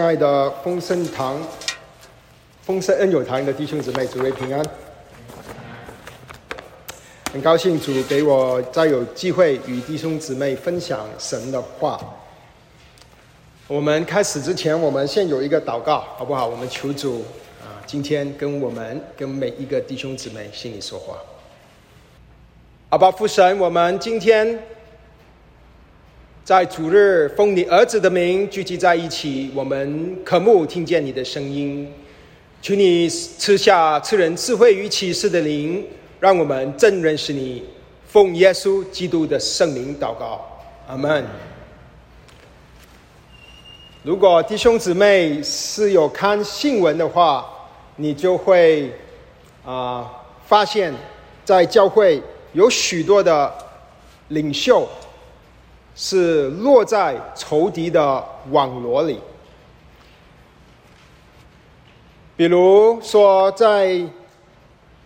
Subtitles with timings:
[0.00, 1.38] 亲爱的丰盛堂、
[2.62, 4.64] 丰盛恩友堂的弟兄姊妹，主位平安。
[7.30, 12.00] 很高兴主给我再有机会与弟兄姊妹分享神的话。
[13.68, 16.46] 我们开始之前，我们先有一个祷告，好不好？
[16.46, 17.22] 我们求主
[17.60, 21.18] 啊，今天跟我们、跟每一个弟兄姊妹心里说话。
[22.88, 24.58] 阿爸父神，我们今天。
[26.50, 31.88] 在主日奉你儿子的名聚集在一起，我们渴慕听见你的声音。
[32.60, 35.86] 求你赐下赐人智慧与启示的灵，
[36.18, 37.62] 让我们真认识你。
[38.08, 40.44] 奉耶稣基督的圣灵祷告，
[40.88, 41.24] 阿门。
[44.02, 47.48] 如果弟兄姊妹是有看新闻的话，
[47.94, 48.92] 你就会
[49.64, 50.10] 啊
[50.48, 50.92] 发现，
[51.44, 52.20] 在教会
[52.54, 53.54] 有许多的
[54.26, 54.88] 领袖。
[56.02, 59.20] 是落在仇敌的网罗里。
[62.38, 64.00] 比如说，在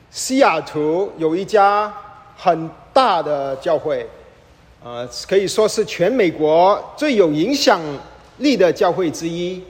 [0.08, 1.92] 西雅图有一家
[2.36, 4.08] 很大的教会，
[4.84, 7.80] 呃，可以说是全美国最有影响
[8.38, 9.60] 力的教会之一。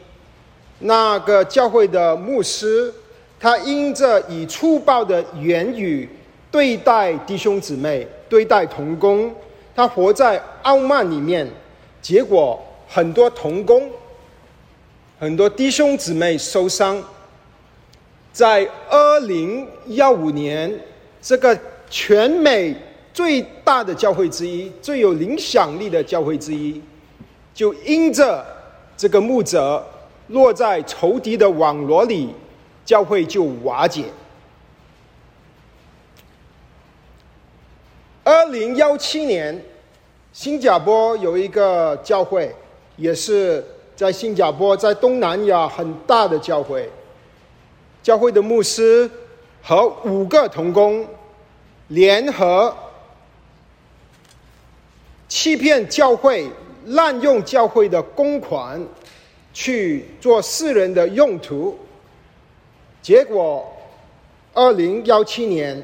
[0.81, 2.93] 那个教会的牧师，
[3.41, 6.07] 他因着以粗暴的言语
[6.51, 9.35] 对待弟兄姊妹，对待童工。
[9.75, 11.51] 他活在傲慢里面，
[12.01, 13.91] 结果很多童工、
[15.19, 17.03] 很多弟兄姊妹受伤。
[18.33, 20.73] 在二零幺五年，
[21.23, 21.57] 这个
[21.89, 22.75] 全美
[23.13, 26.83] 最大的教会之一、最有影响力的教会之一，
[27.55, 28.45] 就因着
[28.97, 29.85] 这个牧者
[30.29, 32.35] 落在仇敌的网罗里，
[32.85, 34.05] 教会就瓦解。
[38.25, 39.63] 二零幺七年，
[40.33, 42.51] 新加坡有一个教会，
[42.97, 43.63] 也是
[43.95, 46.91] 在新加坡，在东南亚很大的教会。
[48.03, 49.11] 教会的牧师
[49.63, 51.07] 和五个童工
[51.89, 52.75] 联合
[55.29, 56.49] 欺骗教会，
[56.87, 58.83] 滥用教会的公款
[59.53, 61.79] 去做私人的用途。
[63.03, 63.71] 结果，
[64.55, 65.83] 二零幺七年，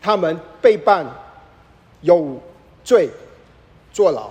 [0.00, 1.06] 他们被办。
[2.04, 2.38] 有
[2.84, 3.08] 罪
[3.92, 4.30] 坐牢。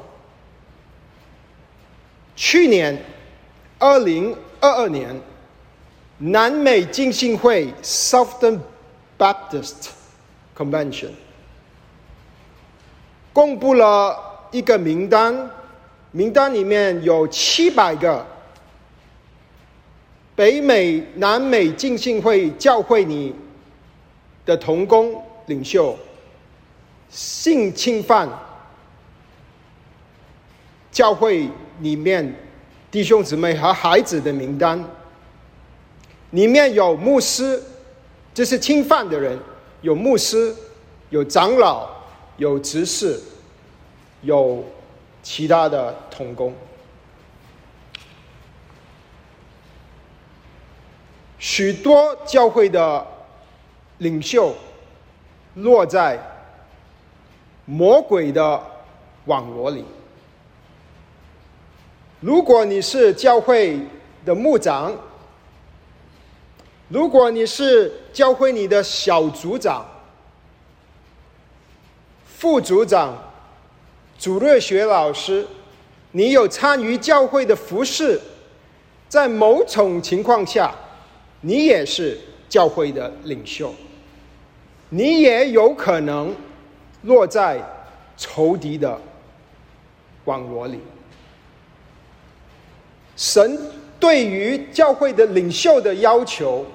[2.36, 3.04] 去年
[3.80, 5.20] 二零二二年，
[6.20, 8.60] 南美浸信会 （Southern
[9.18, 9.90] Baptist
[10.56, 11.10] Convention）
[13.34, 15.50] 公布了一个名单，
[16.12, 18.26] 名单里面有七百个
[20.36, 23.36] 北美、南美浸信会教会里
[24.46, 25.98] 的童工领袖。
[27.14, 28.28] 性侵犯
[30.92, 31.48] 教会
[31.80, 32.36] 里面
[32.90, 34.84] 弟兄姊妹和孩子的名单，
[36.32, 37.62] 里面有牧师，
[38.34, 39.38] 这是侵犯的人；
[39.82, 40.56] 有牧师，
[41.12, 41.88] 有长老，
[42.38, 43.22] 有执事，
[44.24, 44.64] 有
[45.22, 46.52] 其他的童工。
[51.38, 53.06] 许多教会的
[54.00, 54.56] 领袖
[55.54, 56.33] 落在。
[57.66, 58.62] 魔鬼的
[59.26, 59.86] 网络里。
[62.20, 63.80] 如果你是教会
[64.26, 64.94] 的牧长，
[66.90, 69.86] 如果你是教会里的小组长、
[72.26, 73.18] 副组长、
[74.18, 75.46] 主日学老师，
[76.12, 78.20] 你有参与教会的服饰，
[79.08, 80.74] 在某种情况下，
[81.42, 83.74] 你也是教会的领袖，
[84.90, 86.36] 你也有可能。
[87.04, 87.62] 落在
[88.18, 89.00] 仇敌的
[90.26, 90.80] 网罗里。
[93.16, 93.58] 神
[94.00, 96.66] 对于教会的领袖的要求，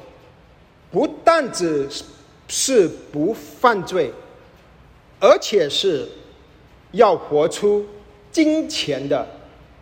[0.91, 1.89] 不但只
[2.47, 4.13] 是不犯罪，
[5.21, 6.09] 而且是
[6.93, 7.85] 要活出
[8.31, 9.27] 金钱的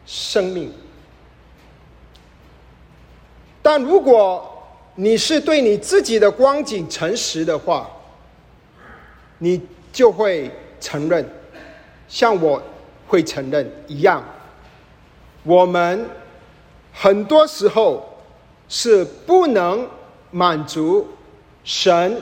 [0.06, 0.72] 生命。
[3.62, 4.52] 但如果
[4.94, 7.90] 你是对你自己的光景诚实的话，
[9.38, 9.60] 你。
[9.96, 11.26] 就会承认，
[12.06, 12.62] 像我
[13.08, 14.22] 会承认一样，
[15.42, 16.06] 我们
[16.92, 18.06] 很多时候
[18.68, 19.88] 是不能
[20.30, 21.08] 满足
[21.64, 22.20] 神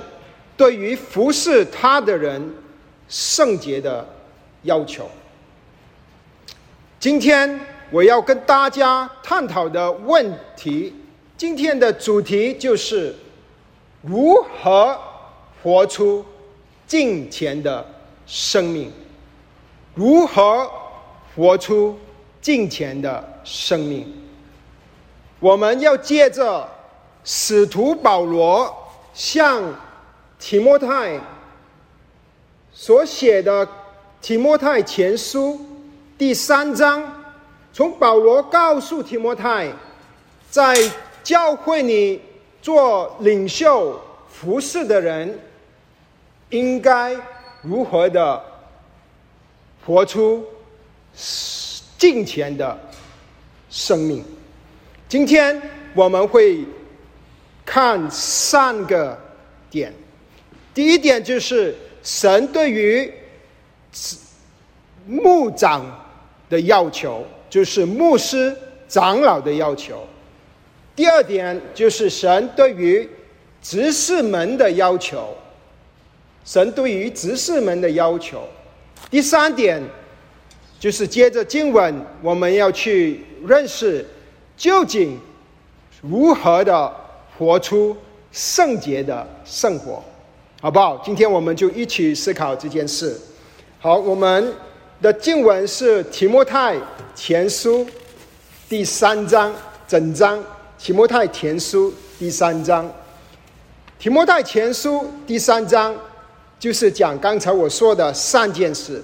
[0.57, 2.55] 对于服侍他的人
[3.09, 4.07] 圣洁的
[4.63, 5.11] 要求。
[7.01, 7.59] 今天
[7.91, 10.95] 我要跟大家探讨的问题，
[11.37, 13.13] 今天的主题就是
[14.03, 14.97] 如何
[15.61, 16.25] 活出。
[16.87, 17.85] 金钱的
[18.27, 18.93] 生命，
[19.95, 20.71] 如何
[21.35, 21.99] 活出
[22.41, 24.07] 金钱的生命？
[25.41, 26.69] 我们要借着
[27.25, 28.75] 使徒保罗
[29.13, 29.63] 向
[30.39, 31.19] 提摩太
[32.73, 33.67] 所写的
[34.21, 35.51] 《提摩太前书》
[36.19, 37.03] 第三章，
[37.73, 39.71] 从保罗告诉提摩太，
[40.51, 40.75] 在
[41.23, 42.21] 教会里
[42.63, 45.39] 做领袖服侍的人，
[46.55, 47.17] 应该
[47.63, 48.41] 如何的
[49.85, 50.47] 活出
[51.99, 52.79] 敬虔的
[53.69, 54.25] 生命。
[55.09, 55.61] 今天
[55.95, 56.65] 我们会
[57.67, 59.19] 看三个
[59.69, 59.93] 点。
[60.73, 61.75] 第一点就是
[62.05, 63.13] 神对于
[65.07, 65.85] 牧长
[66.49, 68.57] 的要求，就是牧师
[68.87, 70.07] 长老的要求。
[70.95, 73.09] 第二点就是神对于
[73.61, 75.37] 执事门的要求，
[76.45, 78.43] 神对于执事们的要求。
[79.11, 79.83] 第三点
[80.79, 84.05] 就是接着经文，我们要去认识
[84.57, 85.19] 究竟
[86.03, 86.93] 如何的
[87.39, 87.97] 活出
[88.31, 90.03] 圣洁的生活。
[90.61, 91.01] 好不好？
[91.05, 93.19] 今天我们就一起思考这件事。
[93.79, 94.53] 好，我们
[95.03, 96.75] 的经文是提摩太
[97.15, 97.87] 前书
[98.67, 99.53] 第三章，
[99.87, 100.43] 整章
[100.79, 102.91] 提摩太前书第三章。
[103.99, 105.95] 提摩太前书第三章
[106.65, 109.03] 就是讲刚才我说的三件事。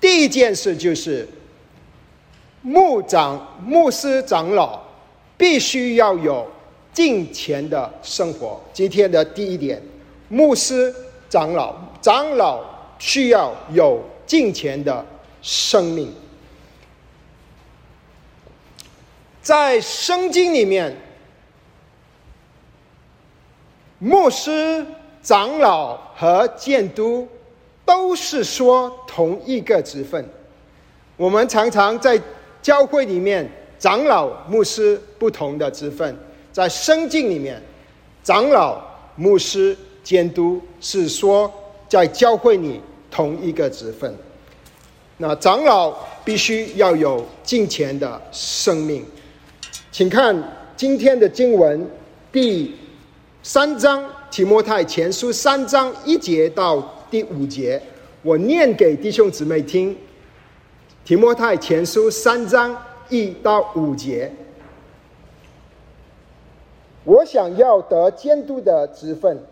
[0.00, 1.28] 第一件事就是
[2.62, 4.80] 牧长、牧师、长老
[5.36, 6.48] 必须要有
[6.92, 8.60] 敬虔的生活。
[8.72, 9.82] 今天的第一点。
[10.28, 10.94] 牧师、
[11.28, 12.64] 长老、长老
[13.00, 15.04] 需要有敬虔的
[15.42, 16.14] 生命。
[19.42, 20.96] 在圣经里面，
[23.98, 24.86] 牧师、
[25.26, 27.26] 长老和监督
[27.84, 30.24] 都是说同一个职分。
[31.16, 32.16] 我们常常在
[32.62, 36.16] 教会里面，长老、牧师不同的职分，
[36.52, 37.60] 在圣经里面，
[38.22, 38.80] 长老、
[39.16, 39.76] 牧师。
[40.04, 41.52] 监督是说，
[41.88, 42.80] 在教会里
[43.10, 44.16] 同一个职分。
[45.16, 45.92] 那长老
[46.24, 49.04] 必须要有金钱的生命。
[49.90, 50.40] 请看
[50.76, 51.84] 今天的经文
[52.30, 52.72] 第
[53.42, 56.78] 三章提摩太前书三章一节到
[57.10, 57.80] 第五节，
[58.20, 59.96] 我念给弟兄姊妹听。
[61.06, 62.76] 提摩太前书三章
[63.08, 64.30] 一到五节，
[67.04, 69.42] 我想要得监督的职分。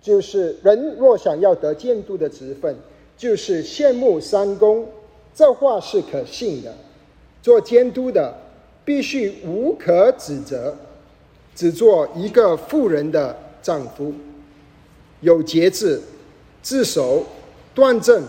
[0.00, 2.74] 就是人若想要得监督的职分，
[3.14, 4.88] 就是羡慕三公，
[5.34, 6.74] 这话是可信的。
[7.42, 8.34] 做监督的
[8.86, 10.74] 必须无可指责，
[11.54, 14.12] 只做一个富人的丈夫，
[15.20, 16.00] 有节制，
[16.62, 17.24] 自守，
[17.74, 18.22] 端正，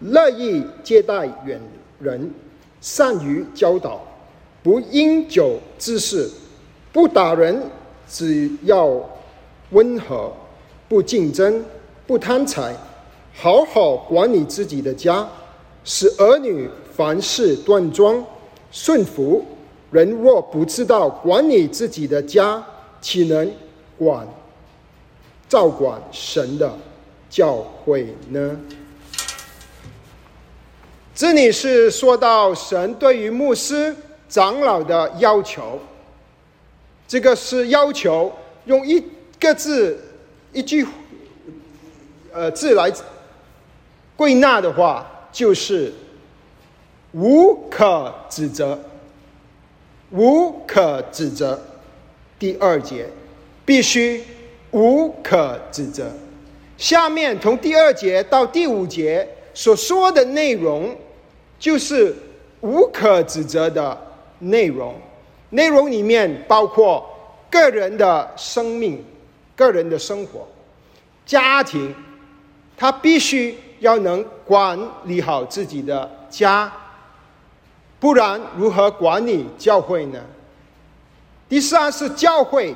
[0.00, 1.60] 乐意接待远
[2.00, 2.30] 人，
[2.80, 4.00] 善于教导，
[4.62, 6.30] 不因酒滋事，
[6.92, 7.62] 不打人，
[8.08, 9.00] 只要
[9.70, 10.32] 温和。
[10.88, 11.64] 不竞争，
[12.06, 12.76] 不贪财，
[13.32, 15.26] 好好管理自己的家，
[15.84, 18.22] 使儿女凡事端庄
[18.70, 19.42] 顺服。
[19.90, 22.62] 人若不知道管理自己的家，
[23.00, 23.50] 岂能
[23.96, 24.28] 管
[25.52, 26.74] 照管神的
[27.28, 28.58] 教会呢？
[31.14, 33.94] 这里是说到神对于牧师
[34.30, 35.78] 长老的要求，
[37.06, 38.32] 这个是要求
[38.64, 39.04] 用一
[39.38, 40.02] 个字。
[40.54, 40.86] 一句，
[42.32, 42.90] 呃，字来
[44.16, 45.92] 归纳的话，就是
[47.12, 48.78] 无可指责，
[50.12, 51.60] 无可指责。
[52.38, 53.06] 第二节
[53.66, 54.24] 必须
[54.72, 56.10] 无可指责。
[56.76, 60.94] 下面从第二节到第五节所说的内容，
[61.58, 62.14] 就是
[62.60, 63.96] 无可指责的
[64.40, 64.94] 内容。
[65.50, 67.08] 内容里面包括
[67.48, 69.02] 个人的生命。
[69.54, 70.48] 个人的生活、
[71.26, 71.94] 家庭，
[72.74, 76.72] 他必须要能管理好自己的家，
[78.00, 80.18] 不然如何管理教会呢？
[81.50, 82.74] 第三是教会，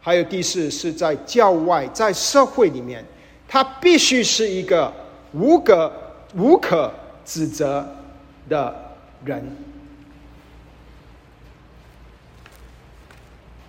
[0.00, 3.04] 还有第四是在教外，在社会里面，
[3.46, 4.92] 他必须是一个
[5.32, 5.92] 无可
[6.34, 6.92] 无可
[7.24, 7.86] 指责
[8.48, 8.74] 的
[9.24, 9.56] 人。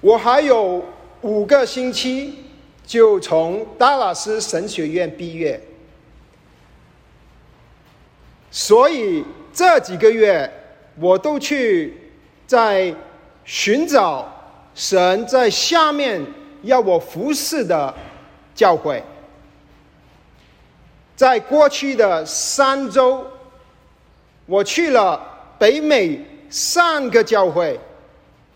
[0.01, 0.83] 我还有。
[1.21, 2.33] 五个星期
[2.85, 5.59] 就从达拉斯神学院毕业，
[8.49, 9.21] 所以
[9.51, 10.49] 这几个月
[10.97, 12.13] 我都去
[12.47, 12.95] 在
[13.43, 14.38] 寻找
[14.79, 16.25] 神在下面
[16.63, 17.93] 要我服侍的
[18.55, 19.03] 教会。
[21.17, 23.27] 在过去的三周，
[24.45, 25.21] 我去了
[25.59, 27.77] 北美三个教会，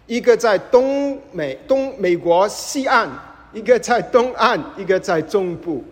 [0.08, 3.10] 一个在东美东美国西岸，
[3.52, 5.84] 一个在东岸，一个在中部。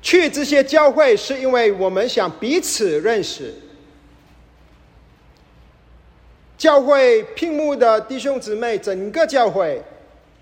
[0.00, 3.52] 去这些教会是因为我们想彼此认识。
[6.62, 9.82] 教会屏幕的弟兄姊妹，整个教会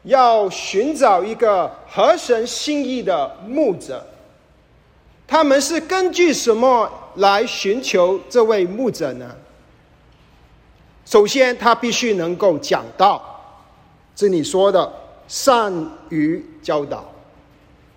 [0.02, 4.06] 要寻找一个合神心意的牧者。
[5.26, 9.34] 他们是根据什么来寻求这位牧者呢？
[11.06, 13.56] 首先，他必须能够讲道，
[14.14, 14.92] 这里说的
[15.26, 15.72] 善
[16.10, 17.02] 于教导。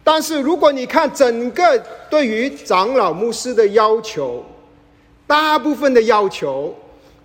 [0.01, 1.77] 但是，如果你看整个
[2.09, 4.45] 对于长老牧师的要求，
[5.27, 6.73] 大部分的要求，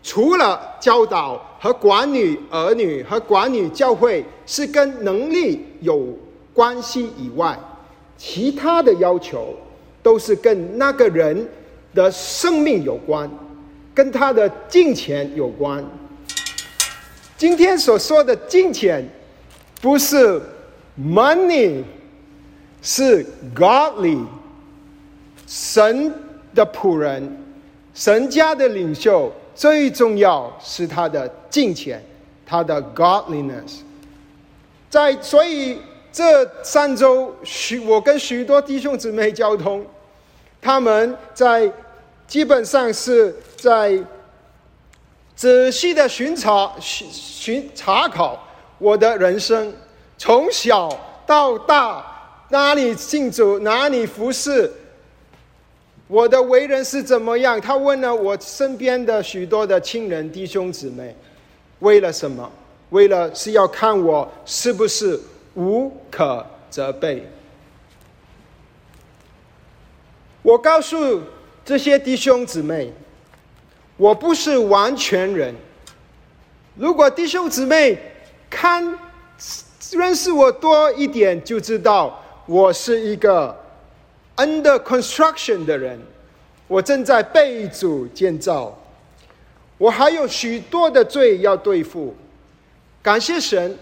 [0.08, 6.16] 除了教导和管理儿女和管理教会是跟能力有
[6.54, 7.54] 关系以外，
[8.16, 9.54] 其他的要求
[10.02, 11.46] 都是跟那个人
[11.94, 13.30] 的生命有关，
[13.92, 15.84] 跟他的金钱有关。
[17.36, 19.06] 今天所说的金钱，
[19.82, 20.40] 不是
[20.98, 21.82] money。
[22.80, 24.24] 是 godly，
[25.48, 26.14] 神
[26.54, 27.44] 的仆人，
[27.92, 32.00] 神家的领袖，最重要是他的敬虔，
[32.46, 33.80] 他的 godliness。
[34.88, 35.80] 在所以
[36.12, 39.84] 这三周许我跟许多弟兄姊妹交通，
[40.62, 41.68] 他们在
[42.28, 44.00] 基本上是在
[45.34, 48.38] 仔细的巡查巡巡查考
[48.78, 49.74] 我的人生，
[50.16, 50.88] 从小
[51.26, 52.14] 到大。
[52.50, 54.72] 哪里信主，哪里服侍。
[56.08, 57.60] 我的为人是怎么样？
[57.60, 61.14] 他问了我身边的许多的亲人、弟兄姊妹，
[61.80, 62.50] 为了什么？
[62.90, 65.20] 为了是要看我是不是
[65.54, 67.22] 无可责备。
[70.40, 71.20] 我告诉
[71.62, 72.90] 这些弟兄姊妹，
[73.98, 75.54] 我不是完全人。
[76.74, 77.98] 如果弟兄姊妹
[78.48, 78.98] 看
[79.92, 82.24] 认识我多一点，就知道。
[82.46, 83.54] 我是一个
[84.38, 85.98] under construction 的人，
[86.66, 88.72] 我正在被主建造，
[89.76, 92.14] 我还有许多的罪要对付。
[93.02, 93.76] 感谢神，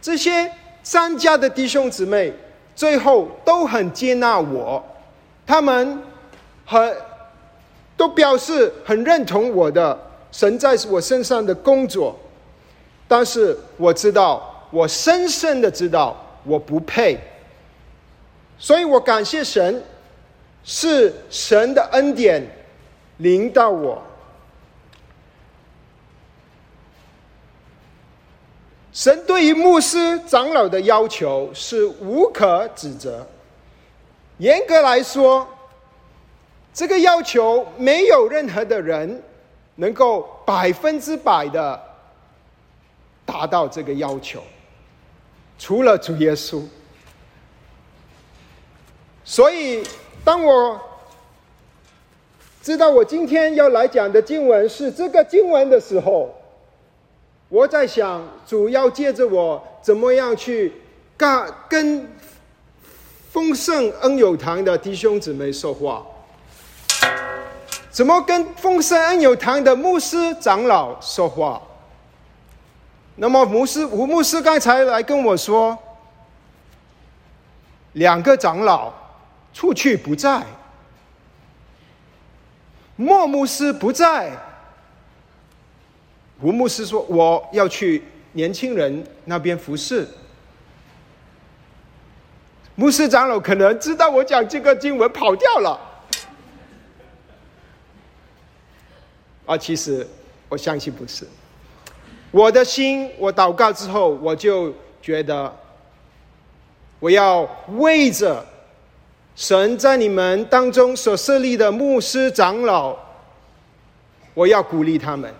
[0.00, 0.50] 这些
[0.82, 2.32] 三家的弟兄姊妹
[2.76, 4.84] 最后都很接纳我，
[5.46, 6.02] 他们
[6.66, 6.96] 很
[7.96, 9.98] 都表示很认同我的
[10.32, 12.18] 神在我身上的工作，
[13.06, 17.18] 但是我知道，我深深的知道我不配。
[18.58, 19.82] 所以我感谢神，
[20.64, 22.42] 是神的恩典
[23.18, 24.02] 临到我。
[28.92, 33.26] 神对于牧师长老的要求是无可指责。
[34.38, 35.46] 严格来说，
[36.72, 39.22] 这个要求没有任何的人
[39.74, 41.80] 能够百分之百的
[43.26, 44.42] 达到这个要求，
[45.58, 46.62] 除了主耶稣。
[49.24, 49.82] 所以，
[50.24, 50.80] 当我
[52.62, 56.34] 知道我今天要来讲的经文是这个经文的时候，
[57.50, 60.72] 我在想，主要借着我怎么样去
[61.14, 62.10] 跟跟
[63.30, 66.06] 丰盛恩友堂的弟兄姊妹说话，
[67.90, 71.60] 怎么跟丰盛恩友堂的牧师长老说话？
[73.16, 75.76] 那么，牧师吴牧师刚才来跟我说，
[77.92, 79.03] 两个长老。
[79.54, 80.44] 出去不在，
[82.96, 84.36] 莫牧师不在。
[86.40, 90.06] 吴牧师说：“我要去年轻人那边服侍。”
[92.74, 95.80] 牧师长老可能知道我讲这个经文跑掉了。
[99.46, 100.04] 啊，其实
[100.48, 101.26] 我相信不是。
[102.32, 105.56] 我的心，我祷告之后，我就觉得
[106.98, 108.44] 我要为着。
[109.36, 112.96] 神在你们当中所设立的牧师长老，
[114.32, 115.32] 我要鼓励他们，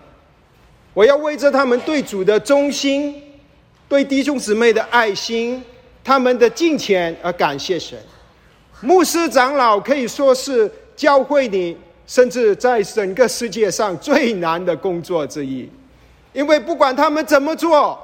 [0.93, 3.21] 我要为着他们对主的忠心、
[3.87, 5.63] 对弟兄姊妹的爱心、
[6.03, 7.97] 他们的敬虔而感谢神。
[8.81, 15.69] 牧师长老可以说是教会里，甚至在整个世界上最难的工作之一，
[16.33, 17.97] 因为不管他们怎么做，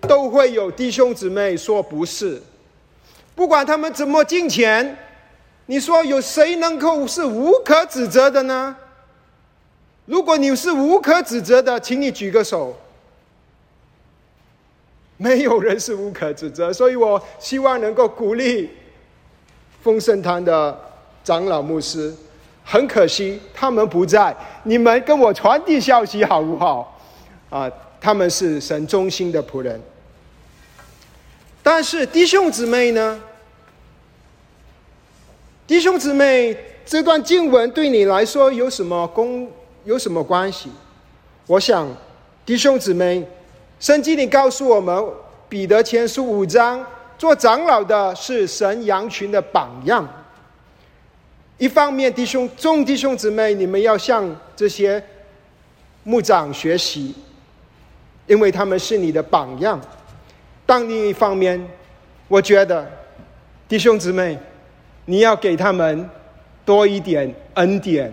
[0.00, 2.42] 都会有弟兄姊妹说不是。
[3.34, 4.96] 不管他们怎么金钱，
[5.66, 8.76] 你说有谁能够是无可指责的呢？
[10.06, 12.76] 如果你是无可指责的，请你举个手。
[15.16, 18.68] 没有人是无可指责，所以我希望能够鼓励
[19.80, 20.76] 丰盛堂的
[21.22, 22.12] 长老牧师，
[22.64, 24.36] 很可惜，他们不在。
[24.64, 27.00] 你们跟我传递消息好不好？
[27.48, 29.80] 啊，他们是神中心的仆人。
[31.64, 33.18] 但是弟兄姊妹呢？
[35.66, 36.54] 弟兄姊妹，
[36.84, 39.50] 这段经文对你来说有什么功
[39.84, 40.70] 有什么关系？
[41.46, 41.88] 我想，
[42.44, 43.26] 弟兄姊妹，
[43.80, 45.02] 圣经里告诉我们，
[45.48, 46.84] 彼得前书五章，
[47.16, 50.06] 做长老的是神羊群的榜样。
[51.56, 55.02] 一方面，弟兄众弟兄姊妹，你们要向这些
[56.02, 57.14] 牧长学习，
[58.26, 59.80] 因为他们是你的榜样。
[60.66, 61.64] 但另一方面，
[62.28, 62.90] 我觉得
[63.68, 64.38] 弟兄姊妹。
[65.06, 66.08] 你要给他们
[66.64, 68.10] 多一点恩典，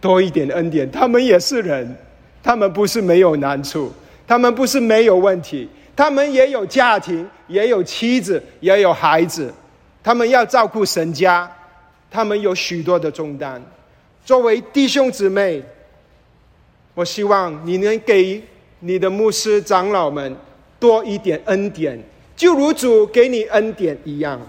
[0.00, 0.90] 多一点恩典。
[0.90, 1.94] 他们也是人，
[2.42, 3.92] 他们不是没有难处，
[4.26, 9.52] 他们不是没有问题，他们也有家庭，也有妻子，也有孩子，
[10.02, 11.54] 他们要照顾神家，
[12.10, 13.62] 他们有许多的重担。
[14.24, 15.62] 作为弟兄姊妹，
[16.94, 18.42] 我希望你能给
[18.78, 20.34] 你的牧师长老们
[20.84, 21.98] 多一点恩典，
[22.36, 24.40] 就如主给你恩典一样，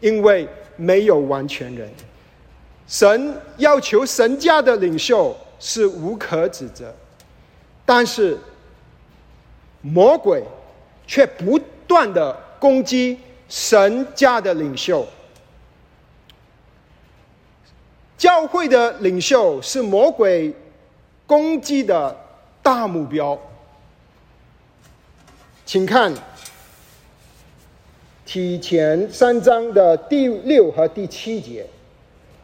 [0.00, 0.46] 因为。
[0.82, 1.86] 没有完全人，
[2.88, 6.90] 神要求神家的领袖是无可指责，
[7.84, 8.38] 但是
[9.82, 10.42] 魔鬼
[11.06, 15.06] 却不断的攻击神家的领袖。
[18.16, 20.50] 教会的领袖是魔鬼
[21.26, 22.16] 攻击的
[22.62, 23.38] 大目标，
[25.72, 26.12] 请看。
[28.26, 31.64] 提前三章的第六和第七节，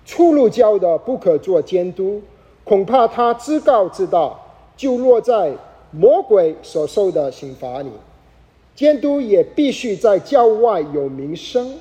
[0.04, 2.22] 出入教的不可做监督，
[2.62, 4.40] 恐怕他自告自道，
[4.76, 5.52] 就落在
[5.90, 7.90] 魔鬼所受的刑罚里。
[8.76, 11.76] 监督也必须在教外有名声，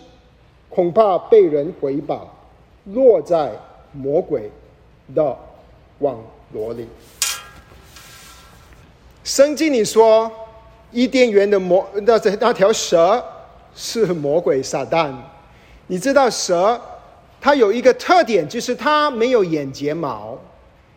[0.67, 2.21] 恐怕被人回谤，
[2.85, 3.51] 落在
[3.91, 4.49] 魔鬼
[5.13, 5.37] 的
[5.99, 6.17] 网
[6.51, 6.87] 罗里。
[9.23, 10.31] 圣经里说，
[10.91, 13.23] 伊甸园的魔那那条蛇。
[13.77, 15.13] 是魔鬼撒旦，
[15.87, 16.79] 你知道蛇，
[17.41, 20.39] 它有一个特点，就是它没有眼睫毛，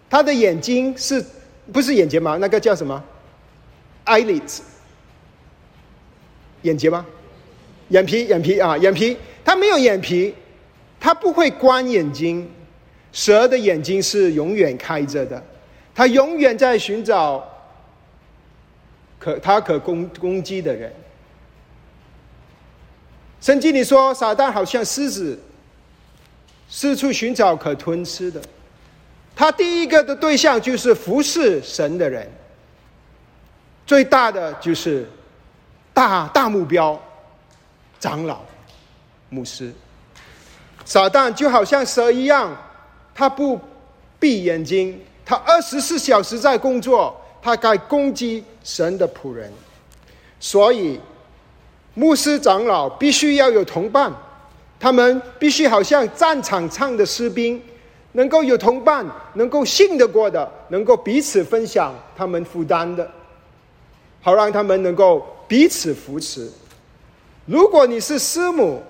[0.09, 1.21] 它的眼睛是
[1.73, 2.39] 不是眼睫毛？
[2.39, 3.03] 那个叫什么
[4.07, 4.61] ？eyelids，
[6.63, 7.05] 眼睫吗？
[7.89, 10.33] 眼皮，眼皮啊，眼皮，它没有眼皮，
[11.01, 12.49] 它不会关眼睛。
[13.11, 15.43] 蛇的眼睛是永远开着的，
[15.93, 17.45] 它永远在寻找
[19.19, 20.93] 可它可攻攻击的人。
[23.41, 25.39] 圣经里说，撒旦好像狮子，
[26.69, 28.41] 四处寻找可吞吃的。
[29.37, 32.29] 他第一个的对象就是服侍神的人，
[33.87, 35.09] 最大的就是
[35.95, 37.01] 大大目标，
[38.01, 38.41] 长老、
[39.29, 39.73] 牧师。
[40.85, 42.57] 撒旦就好像蛇一样，
[43.15, 43.61] 他不
[44.19, 49.53] 闭眼睛，他二十四小时在工作，他该攻击神的仆人，
[50.41, 51.01] 所以。
[51.95, 54.13] 牧师长老必须要有同伴，
[54.79, 57.61] 他们必须好像战场上的士兵，
[58.13, 63.11] 能够有同伴，能够信得过的，能够彼此分享他们负担的，
[64.21, 66.49] 好让他们能够彼此扶持。
[67.47, 68.81] 如果你是师母，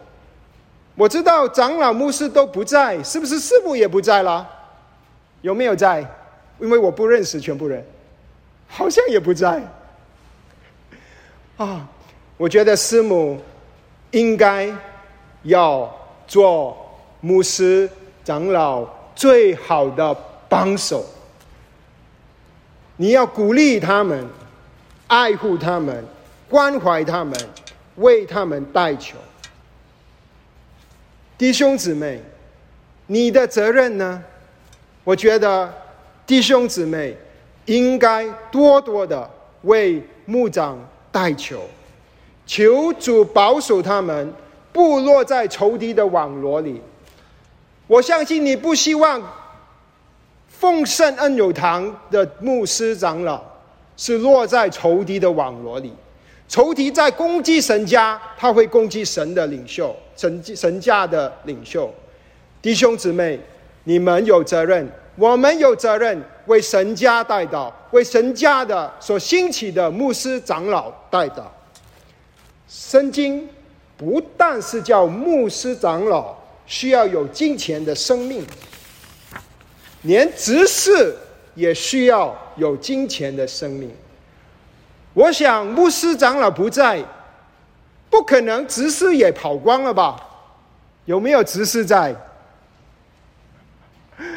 [0.95, 4.47] 我知道长老牧师都不在，是不是师母也不在了？
[5.41, 6.05] 有没有在？
[6.61, 7.83] 因为我不认识全部人，
[8.69, 9.61] 好像也不在。
[11.57, 11.89] 啊。
[12.37, 13.41] 我觉得师母
[14.13, 14.73] 应该
[15.43, 15.93] 要
[16.25, 16.79] 做
[17.21, 17.91] 牧师
[18.23, 20.17] 长老最好的
[20.49, 21.05] 帮手。
[22.95, 24.25] 你要鼓励他们，
[25.09, 26.05] 爱护他们，
[26.49, 27.37] 关怀他们，
[27.97, 29.17] 为他们代求。
[31.37, 32.23] 弟兄姊妹，
[33.09, 34.23] 你的责任呢？
[35.03, 35.75] 我觉得
[36.25, 37.17] 弟兄姊妹
[37.69, 39.29] 应该多多的
[39.63, 40.79] 为牧长
[41.13, 41.61] 代求。
[42.47, 44.33] 求主保守他们，
[44.73, 46.81] 不落在仇敌的网罗里。
[47.87, 49.23] 我相信你不希望
[50.49, 53.43] 奉圣恩有堂的牧师长老
[53.97, 55.93] 是落在仇敌的网罗里。
[56.49, 61.93] 仇敌在攻击神家，他会攻击神的领袖，神神家的领袖。
[62.63, 63.39] 弟兄姊妹，
[63.85, 71.45] 你们有责任，我们有责任，为神家代祷，为神家的所兴起的牧师长老代祷。
[72.69, 73.49] 圣经
[73.97, 78.45] 不但是叫牧师长老需要有金钱的生命，
[80.03, 81.15] 连执事
[81.55, 83.95] 也需要有金钱的生命。
[85.15, 87.03] 我想牧师长老不在，
[88.09, 90.17] 不可能执事也跑光了吧？
[91.05, 92.15] 有没有执事在？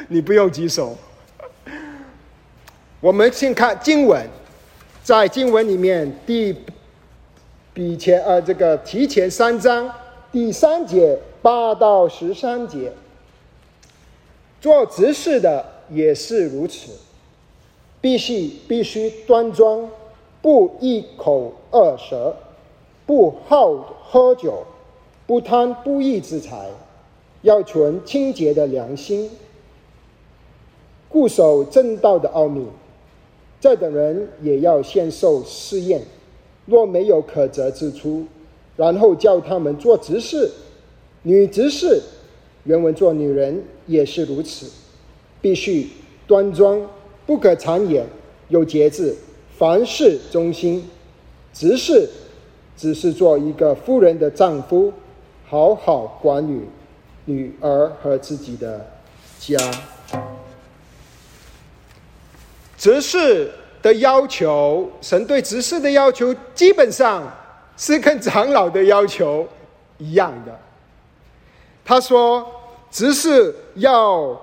[0.08, 0.97] 你不用举手。
[3.02, 4.30] 我们先看经文，
[5.04, 6.56] 在经文里面第
[7.74, 9.92] 比前呃这个提前三章
[10.32, 12.94] 第三节八到十三节，
[14.62, 16.92] 做执事的也是如此，
[18.00, 19.90] 必须必须端庄，
[20.40, 22.38] 不一口二舌，
[23.08, 24.64] 不好喝酒，
[25.26, 26.70] 不贪不义之财，
[27.42, 29.28] 要存清洁的良心，
[31.10, 32.68] 固守正道的奥秘。
[33.62, 36.02] 这等人也要先受试验，
[36.65, 38.26] 若没有可责之处，
[38.76, 40.50] 然后叫他们做执事、
[41.21, 42.02] 女执事。
[42.63, 44.65] 原文做女人也是如此，
[45.41, 45.88] 必须
[46.26, 46.82] 端庄，
[47.26, 48.06] 不可谗言，
[48.50, 49.15] 有节制，
[49.58, 50.84] 凡事忠心。
[51.54, 52.10] 执事
[52.76, 54.91] 只是做一个夫人的丈夫，
[55.45, 56.62] 好好管理
[57.26, 58.88] 女儿和自己的
[59.39, 59.58] 家。
[62.82, 63.48] 执事
[63.84, 67.32] 的要求，神对执事的要求，基本上
[67.78, 69.48] 是跟长老的要求
[70.00, 70.60] 一样的。
[71.86, 72.44] 他说，
[72.89, 74.36] 执事要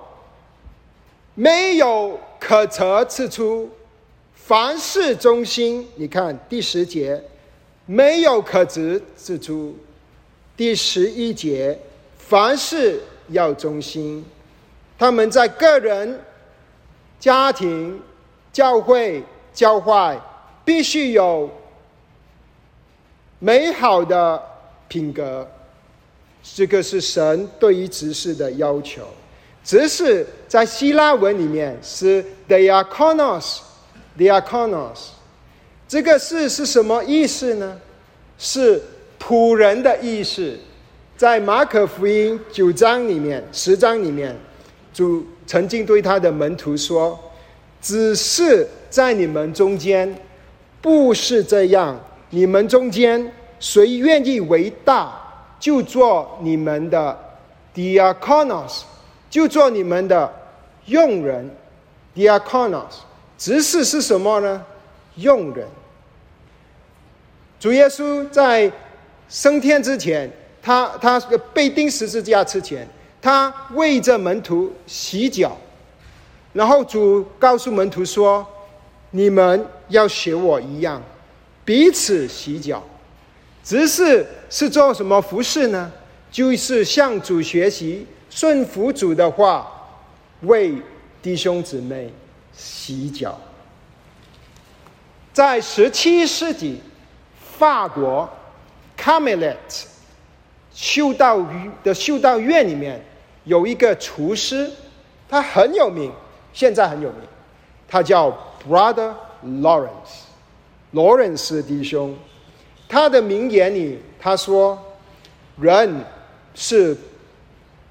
[1.35, 3.69] 没有可责之处，
[4.33, 5.85] 凡事忠心。
[5.95, 7.21] 你看第十节，
[7.85, 9.73] 没有可责之处；
[10.55, 11.77] 第十一节，
[12.17, 14.25] 凡事要忠心。
[14.97, 16.21] 他们在个人、
[17.19, 18.01] 家庭。
[18.59, 20.19] 教会教坏
[20.65, 21.49] 必须有
[23.39, 24.43] 美好的
[24.89, 25.47] 品格，
[26.43, 29.03] 这个是神对于执事的要求。
[29.63, 34.99] 执事在希腊文里面是 diakonos，diakonos，
[35.87, 37.79] 这个是是什么意思呢？
[38.37, 38.83] 是
[39.17, 40.59] 仆人的意思。
[41.15, 44.35] 在马可福音九章里面、十章里面，
[44.93, 47.17] 主曾经对他的门徒说。
[47.81, 50.13] 只是在你们中间，
[50.81, 51.99] 不是这样。
[52.29, 55.19] 你们中间谁愿意为大，
[55.59, 57.17] 就做你们的
[57.73, 58.81] diakonos，
[59.29, 60.31] 就做你们的
[60.85, 61.49] 用人
[62.15, 62.99] diakonos。
[63.37, 64.63] 执事是什么呢？
[65.15, 65.67] 用人。
[67.59, 68.71] 主耶稣在
[69.27, 71.19] 升天之前，他他
[71.53, 72.87] 被钉十字架之前，
[73.21, 75.57] 他为着门徒洗脚。
[76.51, 78.45] 然后主告诉门徒说
[79.11, 81.01] ：“你们要学我一样，
[81.63, 82.83] 彼此洗脚。
[83.63, 85.91] 只是是做什么服饰呢？
[86.31, 89.67] 就是向主学习，顺服主的话，
[90.41, 90.73] 为
[91.21, 92.11] 弟兄姊妹
[92.55, 93.39] 洗脚。
[95.31, 96.81] 在十七世纪，
[97.59, 98.27] 法国
[98.97, 99.55] 卡梅勒
[100.73, 101.45] 修道
[101.83, 102.99] 的修道院里面
[103.43, 104.69] 有一个厨师，
[105.29, 106.11] 他很有名。”
[106.59, 107.21] 现在很有名，
[107.87, 108.29] 他叫
[108.67, 109.13] Brother
[109.45, 110.25] Lawrence，
[110.91, 112.13] 罗伦斯弟兄。
[112.89, 114.77] 他的名言里他说
[115.57, 116.03] ：“人
[116.53, 116.97] 是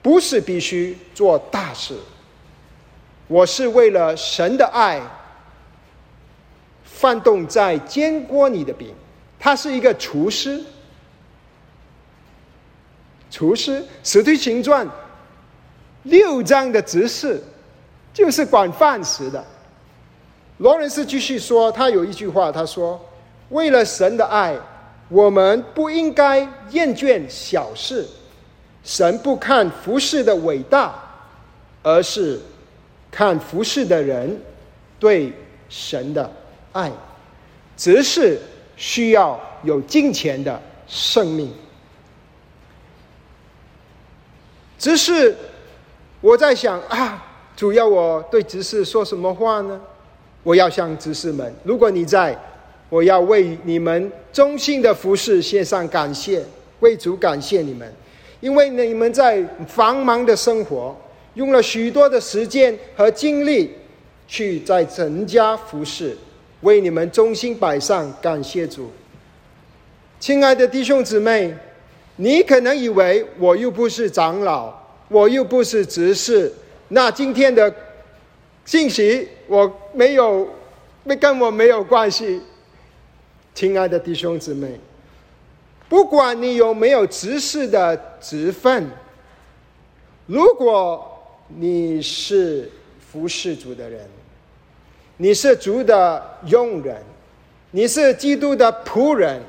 [0.02, 1.96] 不是必须做大事？
[3.26, 5.00] 我是为了神的爱，
[6.84, 8.94] 翻动在煎锅里的饼。”
[9.40, 10.62] 他是一个厨师，
[13.30, 14.86] 厨师《使徒行传》
[16.02, 17.42] 六章的执事。
[18.18, 19.44] 就是管饭食的。
[20.56, 23.00] 罗伦斯继续说，他有一句话，他说
[23.50, 24.58] ：“为了神的爱，
[25.08, 28.04] 我们不应该厌倦小事。
[28.82, 30.96] 神不看服饰的伟大，
[31.84, 32.40] 而是
[33.08, 34.36] 看服饰的人
[34.98, 35.32] 对
[35.68, 36.28] 神的
[36.72, 36.90] 爱。
[37.76, 38.40] 只是
[38.76, 41.54] 需要有金钱的生命。
[44.76, 45.36] 只是
[46.20, 47.26] 我在想啊。”
[47.58, 49.80] 主要我对执事说什么话呢？
[50.44, 52.38] 我要向执事们，如果你在，
[52.88, 56.44] 我要为你们忠心的服侍献上感谢，
[56.78, 57.92] 为主感谢你们，
[58.38, 60.96] 因为你们在繁忙的生活，
[61.34, 63.74] 用了许多的时间和精力
[64.28, 66.16] 去在整家服侍，
[66.60, 68.88] 为你们忠心摆上，感谢主。
[70.20, 71.52] 亲爱的弟兄姊妹，
[72.14, 74.72] 你可能以为我又不是长老，
[75.08, 76.52] 我又不是执事。
[76.90, 77.72] 那今天的
[78.64, 80.48] 信息我没有，
[81.04, 82.40] 没跟我没有关系。
[83.54, 84.80] 亲爱的弟兄姊妹，
[85.88, 88.88] 不管你有没有执事的职分，
[90.26, 91.06] 如果
[91.48, 92.70] 你是
[93.10, 94.08] 服侍主的人，
[95.18, 96.96] 你是主的佣人，
[97.72, 99.42] 你是基督的仆人，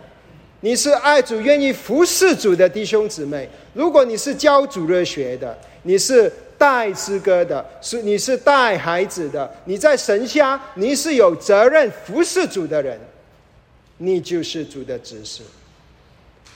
[0.59, 3.47] 你是爱主、愿意服侍主的弟兄姊妹。
[3.73, 6.29] 如果你是教主日学的，你是。
[6.59, 12.99] 带诗歌的，是你是带孩子的，你在神家，你是有责任服侍主的人，
[13.97, 15.41] 你就是主的指示。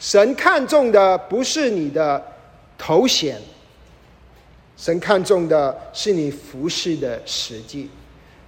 [0.02, 2.22] 神看重的不是你的
[2.78, 3.42] 头衔，
[4.76, 7.90] 神看重的是你服侍的实际，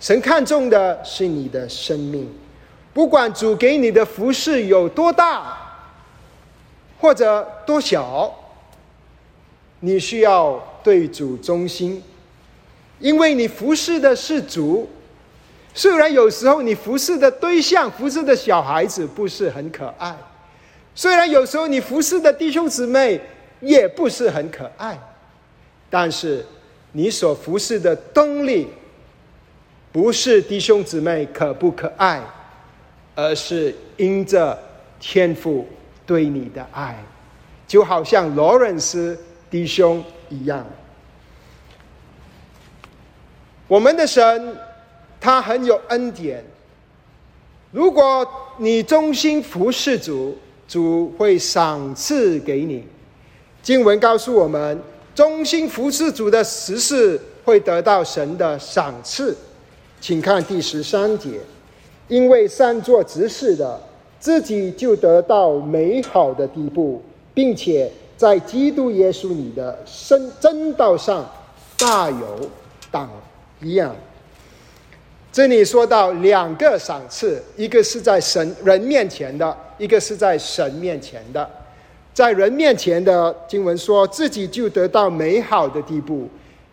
[0.02, 2.30] 神看重的是你的生命。
[2.94, 5.58] 不管主给你的服饰有多大，
[7.00, 8.34] 或者多小，
[9.80, 12.02] 你需要对主忠心，
[13.00, 14.88] 因为你服侍的是主。
[15.74, 20.16] 虽然有时候你服侍的对象、服侍的小孩子不是很可爱，
[20.94, 23.20] 虽然有时候你服侍的弟兄姊妹
[23.60, 24.98] 也不是很可爱，
[25.90, 26.46] 但是
[26.92, 28.68] 你所服侍的动力，
[29.92, 32.22] 不是弟兄姊妹可不可爱。
[33.18, 34.60] 而是因着
[35.00, 35.66] 天父
[36.06, 37.02] 对你的爱，
[37.66, 39.18] 就好像罗伦斯
[39.50, 40.66] 弟兄一样。
[43.68, 44.56] 我们的神
[45.20, 46.44] 他很有恩典，
[47.72, 52.86] 如果你忠心服侍主，主会赏赐给你。
[53.64, 54.80] 经文告诉我们，
[55.14, 59.36] 忠心服侍主的实事会得到神的赏赐。
[60.00, 61.40] 请看第十三节。
[62.08, 63.82] 因为善作执事的，
[64.20, 67.02] 自己就得到美好的地步，
[67.34, 71.30] 并且在基督耶稣里的真真道上
[71.78, 72.50] 大有
[72.90, 73.10] 党
[73.62, 73.96] 一样。
[75.32, 81.50] 这里说到两个赏赐，一个是在神人面前的，一个是在神面前的。
[82.14, 86.30] 在人面前的经文说自己就得到美好的地步，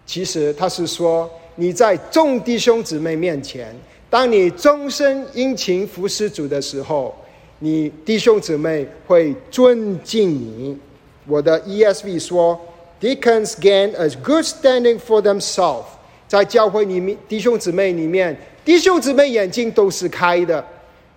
[0.06, 3.74] 其实他是说你在众弟兄姊妹面前。
[4.08, 7.12] 当你终身殷勤服侍主的时候，
[7.58, 10.78] 你弟兄姊妹会尊敬你。
[11.26, 12.60] 我的 ESV 说
[13.00, 15.84] ，Deacons gain a good standing for themselves。
[16.28, 20.64] 在教会里面，弟兄姊妹里面，弟兄姊妹眼睛都是开的。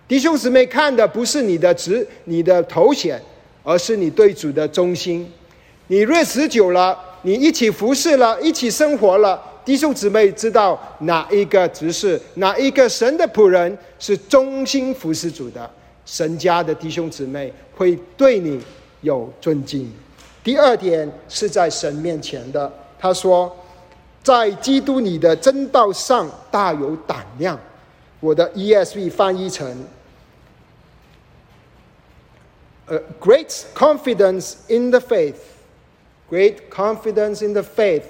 [0.06, 3.20] 弟兄姊妹看的不是你的职、你的头衔，
[3.64, 5.26] 而是你对主的忠心。
[5.88, 9.42] 你认识久了，你一起服侍了，一起生活了。
[9.64, 15.68] 弟兄姊妹知道哪一个执事，哪一个神的仆人是忠心服侍主的，
[16.04, 18.60] 神家的弟兄姊妹会对你
[19.06, 19.90] 有尊敬。
[20.42, 23.54] 第二点是在神面前的，他说，
[24.22, 27.58] 在基督里的真道上大有胆量。
[28.18, 29.84] 我的 ESV 翻译成
[32.86, 38.02] ：a great confidence in the faith，great confidence in the faith。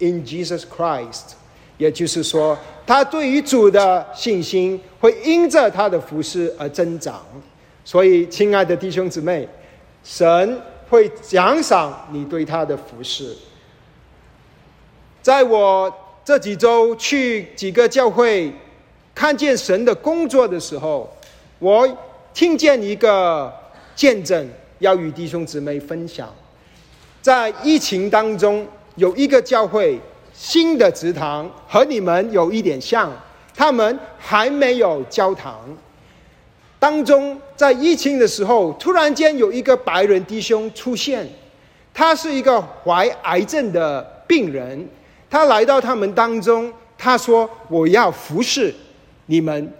[0.00, 1.34] In Jesus Christ，
[1.78, 7.24] 也就是说，他对于主的信心会因着他的服饰而增长。
[7.84, 9.48] 所以，亲爱的弟兄姊妹，
[10.04, 13.34] 神会奖赏你对他的服饰。
[15.20, 15.92] 在我
[16.24, 18.52] 这几周去几个教会
[19.14, 21.12] 看见神的工作的时候，
[21.58, 21.88] 我
[22.32, 23.52] 听见一个
[23.96, 26.32] 见证，要与弟兄姊妹分享。
[27.20, 28.64] 在疫情当中。
[28.96, 29.98] 有一个教会
[30.32, 33.10] 新的祠堂和你们有一点像，
[33.52, 35.58] 他们还没有教堂。
[36.84, 41.26] 当中在疫情的时候，突然间有一个白人弟兄出现，
[41.94, 44.86] 他是一个怀癌症的病人，
[45.30, 48.70] 他来到他们当中，他说：“我要服侍
[49.24, 49.72] 你们，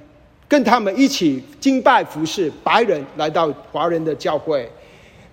[0.49, 4.67] 跟他们一起敬拜服侍。”白人来到华人的教会，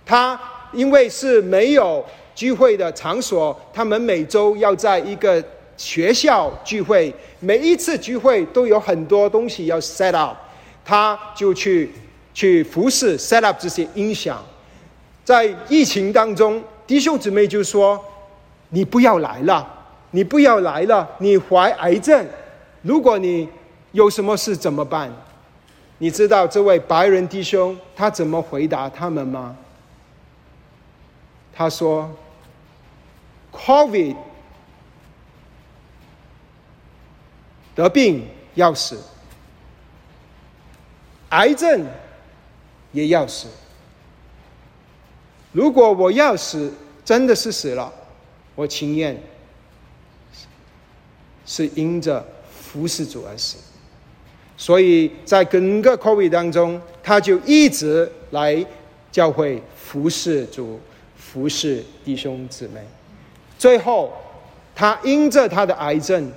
[0.05, 0.37] 他
[0.73, 2.03] 因为是没有。
[2.35, 5.41] 聚会的场所，他们每周要在一个
[5.77, 10.35] 学校聚会，每一次聚会都有很多东西要 set up，
[10.83, 11.91] 他就去
[12.33, 14.43] 去服侍 set up 这些音响。
[15.23, 18.03] 在疫情当中，弟兄姊妹就说
[18.69, 19.67] ：“你不要来了，
[20.11, 22.25] 你不要来了，你怀癌症，
[22.81, 23.47] 如果你
[23.91, 25.11] 有什么事怎么办？”
[25.99, 29.55] 你知道这位白人弟兄他怎么回答他们吗？
[31.53, 32.09] 他说。
[33.53, 34.15] Covid
[37.75, 38.97] 得病要死，
[41.31, 41.85] 癌症
[42.93, 43.47] 也要死。
[45.51, 46.71] 如果我要死，
[47.03, 47.91] 真的是死了，
[48.55, 49.21] 我情愿
[51.45, 53.57] 是因着服侍主而死。
[54.55, 58.65] 所以在整个 Covid 当中，他就一直来
[59.11, 60.79] 教会服侍主，
[61.17, 62.81] 服侍弟兄姊妹。
[63.57, 64.13] 最后，
[64.73, 66.31] 他因着他的癌症，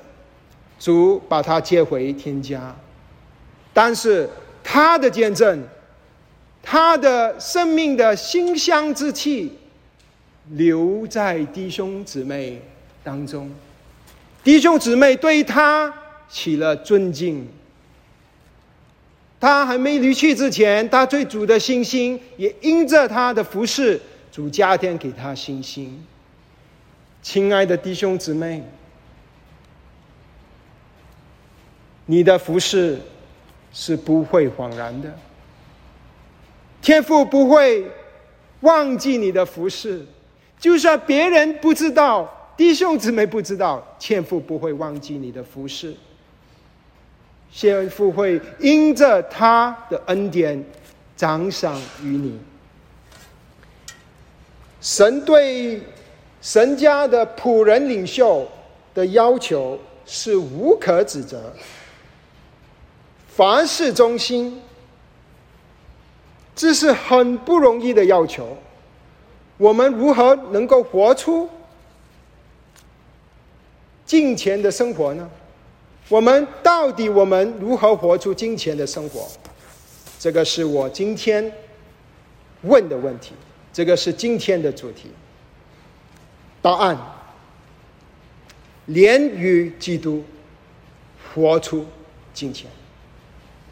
[0.79, 2.75] 主把他接回天家。
[3.73, 4.29] 但是
[4.65, 5.63] 他的见证，
[6.63, 9.53] 他的生命的馨香之气，
[10.49, 12.61] 留在弟兄姊妹
[13.05, 13.49] 当中，
[14.43, 15.95] 弟兄姊妹对他
[16.29, 17.47] 起了尊敬。
[19.39, 24.01] 他还没离去之前，他对主的信心也因着他的服侍，
[24.33, 26.03] 主加添给他信心。
[27.23, 28.65] 亲爱的弟兄姊妹，
[32.07, 32.99] 你的服侍
[33.75, 35.13] 是不会恍然的，
[36.81, 37.85] 天父不会
[38.61, 40.07] 忘记你的服侍，
[40.59, 45.95] 就算别人不知道，弟兄姊妹不知道，天父不会忘记你的服侍。
[47.51, 50.65] 先父会因着他的恩典
[51.17, 52.39] 奖赏于你。
[54.81, 55.81] 神对
[56.41, 58.47] 神家的仆人领袖
[58.93, 61.53] 的要求是无可指责，
[63.37, 64.63] 凡事忠心，
[66.55, 68.57] 这是很不容易的要求。
[69.57, 71.49] 我们如何能够活出
[74.07, 75.29] 金钱的生活呢？
[76.09, 79.27] 我们到底我们如何活出金钱的生活？
[80.21, 81.53] 这个是我今天
[82.63, 83.33] 问的问题，
[83.73, 85.11] 这个是今天的主题。
[86.63, 86.97] 答案：
[88.87, 90.23] 连于基督，
[91.35, 91.85] 活出
[92.33, 92.69] 金钱；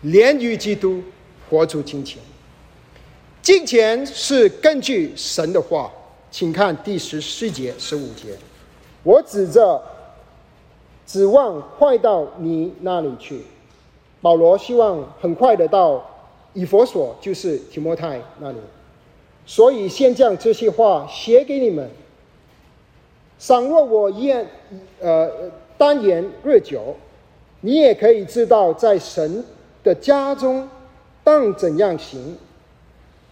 [0.02, 1.02] 连于基督，
[1.48, 2.22] 活出金钱。
[3.40, 5.90] 金钱是根据神的话，
[6.30, 8.36] 请看第十四节、十五节。
[9.02, 9.82] 我指着。
[11.04, 13.42] 指望快到你那里去，
[14.22, 16.02] 保罗希望很快的到
[16.54, 18.58] 以佛所，就是提摩太那里，
[19.44, 21.90] 所以先将这些话写给你们。
[23.38, 24.46] 倘若我言
[25.00, 25.30] 呃
[25.76, 26.96] 单言日久，
[27.60, 29.44] 你也可以知道在神
[29.82, 30.68] 的家中
[31.22, 32.36] 当怎样行。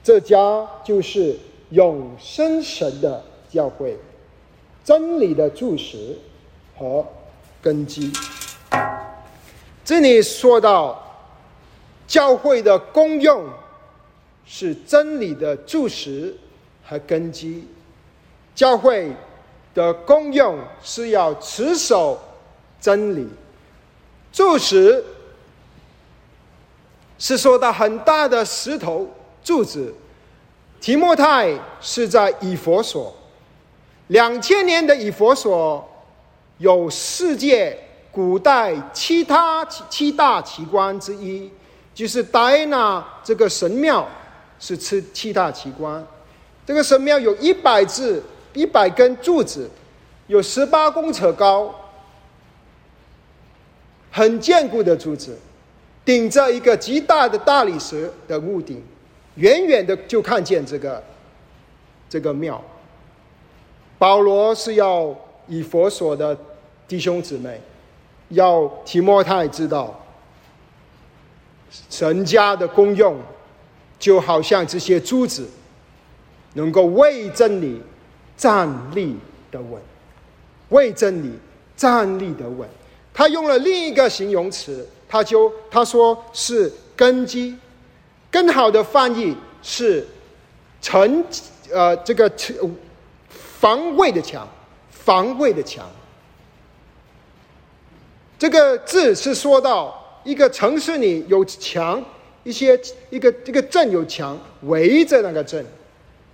[0.02, 1.36] 这家就是
[1.70, 3.98] 永生神的教会，
[4.84, 6.16] 真理的柱石
[6.76, 7.06] 和。
[7.62, 8.10] 根基。
[9.84, 11.28] 这里说到
[12.06, 13.44] 教会的功用
[14.46, 16.34] 是真理的柱石
[16.82, 17.68] 和根基，
[18.54, 19.12] 教会
[19.74, 22.18] 的功用是要持守
[22.80, 23.28] 真理，
[24.32, 25.04] 柱石
[27.20, 29.09] 是说到很大的石头
[29.44, 29.94] 柱子。
[30.80, 33.14] 提莫泰是在以佛所，
[34.09, 35.87] 两千年的以佛所。
[36.59, 37.74] 有世界
[38.12, 41.50] 古代七他七大奇观之一，
[41.94, 44.06] 就是戴安娜这个神庙
[44.59, 46.06] 是七七大奇观。
[46.66, 49.70] 这个神庙有一百字一百根柱子，
[50.26, 51.74] 有十八公尺高，
[54.11, 55.38] 很坚固的柱子，
[56.10, 58.82] 顶着一个极大的大理石的屋顶，
[59.36, 61.00] 远远的就看见这个
[62.08, 62.60] 这个庙。
[63.96, 65.14] 保罗是要
[65.46, 66.36] 以佛所的。
[66.88, 67.60] 弟兄姊妹，
[68.30, 70.04] 要提摩太知道，
[71.88, 73.16] 神家的功用，
[73.96, 75.48] 就好像这些珠子，
[76.54, 77.80] 能够为真理
[78.36, 79.16] 站立
[79.52, 79.80] 的稳，
[80.70, 81.30] 为真理
[81.76, 82.68] 站立的稳。
[83.14, 87.56] 他用了另一个形容词，他就他说是根基，
[88.30, 90.06] 更好的翻译是
[90.80, 91.24] 城，
[91.68, 92.54] 呃，这个城
[93.28, 94.48] 防卫的墙，
[94.90, 95.84] 防卫的墙。
[98.38, 102.00] 这个字是说到一个城市里有墙，
[102.44, 105.66] 一些一个一个镇有墙围着那个镇，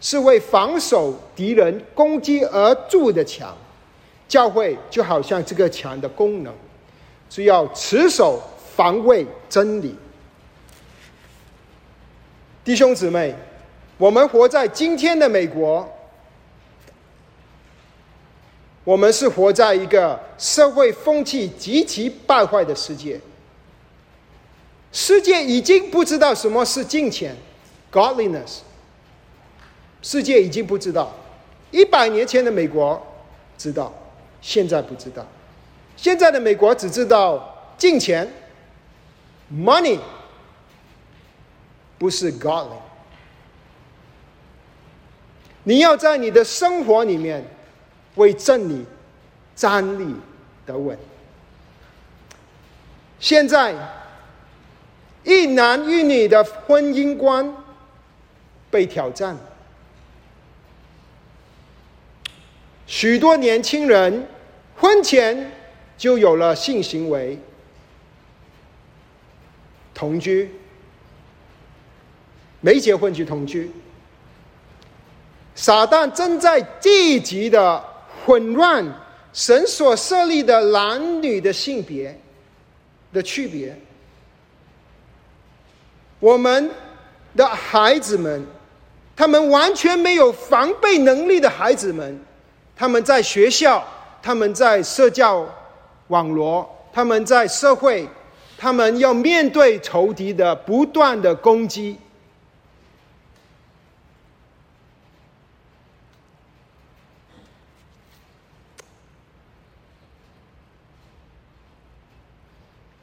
[0.00, 3.56] 是为防守敌人攻击而筑的墙。
[4.28, 6.52] 教会就好像这个墙的功能，
[7.30, 8.42] 是要持守
[8.76, 9.96] 防卫真理。
[12.62, 13.34] 弟兄姊妹，
[13.96, 15.88] 我们活在今天的美国。
[18.84, 23.20] 我们是活在一个社会风气极其败坏的世界，
[24.92, 27.34] 世界已经不知道什么是金钱
[27.90, 28.58] ，godliness。
[30.02, 31.12] 世界已经不知道，
[31.72, 33.04] 一百年前的美国
[33.58, 33.92] 知道，
[34.40, 35.26] 现在不知道。
[35.96, 38.28] 现在的美国只知道金钱
[39.52, 39.98] ，money，
[41.98, 42.78] 不是 godly。
[45.64, 47.44] 你要在你的生活里面。
[48.16, 48.86] 为真理
[49.54, 50.16] 站立
[50.64, 50.98] 得稳。
[53.20, 53.74] 现在，
[55.22, 57.54] 一男一女的婚姻观
[58.70, 59.36] 被挑战，
[62.86, 64.26] 许多年轻人
[64.78, 65.52] 婚前
[65.98, 67.38] 就有了性行为、
[69.96, 70.48] 同居，
[72.60, 73.68] 没结婚就同居。
[75.56, 77.82] 撒旦正在积极的。
[78.24, 78.84] 混乱
[79.32, 82.18] 神所设立的男女的性别
[83.12, 83.78] 的区别。
[86.18, 86.68] 我们
[87.36, 88.44] 的孩子们，
[89.14, 92.20] 他们完全没有防备能力的孩子们，
[92.74, 93.86] 他们在学校，
[94.20, 95.46] 他们在社交
[96.08, 98.08] 网络，他们在社会，
[98.58, 101.98] 他们要面对仇敌的不断的攻击。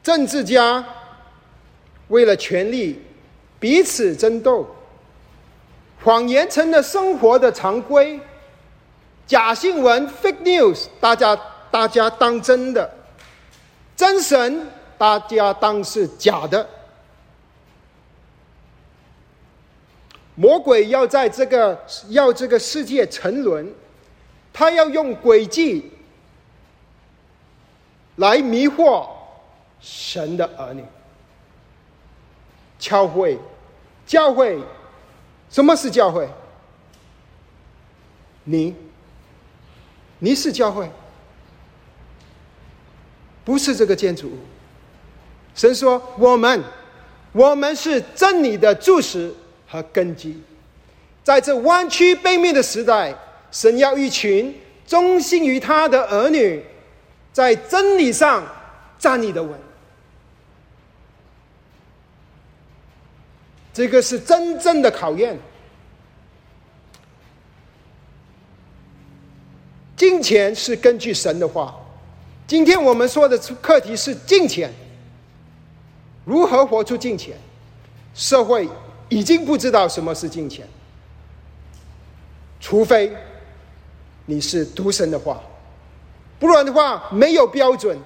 [0.02, 0.84] 政治家
[2.08, 3.00] 为了权力
[3.58, 4.66] 彼此争斗，
[6.02, 8.20] 谎言成了生活的常规，
[9.26, 11.34] 假新闻 （fake news） 大家
[11.70, 12.94] 大家当真的，
[13.96, 16.68] 真神大家当是假的。
[20.34, 23.72] 魔鬼要在这个要这个世界沉沦，
[24.52, 25.90] 他要用诡计
[28.16, 29.08] 来迷惑。
[29.80, 30.82] 神的儿女，
[32.78, 33.38] 教会，
[34.06, 34.58] 教会，
[35.50, 36.26] 什么是教会？
[38.44, 38.74] 你，
[40.20, 40.90] 你是教会，
[43.44, 44.38] 不是这个建筑物。
[45.54, 46.62] 神说：“我们，
[47.32, 49.32] 我们是真理的柱石
[49.66, 50.42] 和根基。”
[51.22, 53.14] 在这弯曲背面的时代，
[53.50, 54.54] 神要一群
[54.86, 56.62] 忠心于他的儿女，
[57.32, 58.46] 在真理上
[58.98, 59.58] 站立的稳。
[63.72, 65.38] 这个是真正的考验。
[69.96, 71.74] 金钱是根据神的话。
[72.46, 74.70] 今天我们说的课题是金钱，
[76.24, 77.36] 如何活出金钱？
[78.14, 78.68] 社会
[79.08, 80.66] 已经不知道什么是金钱，
[82.60, 83.12] 除非
[84.26, 85.40] 你是读神的话，
[86.38, 87.98] 不然的话没有标准。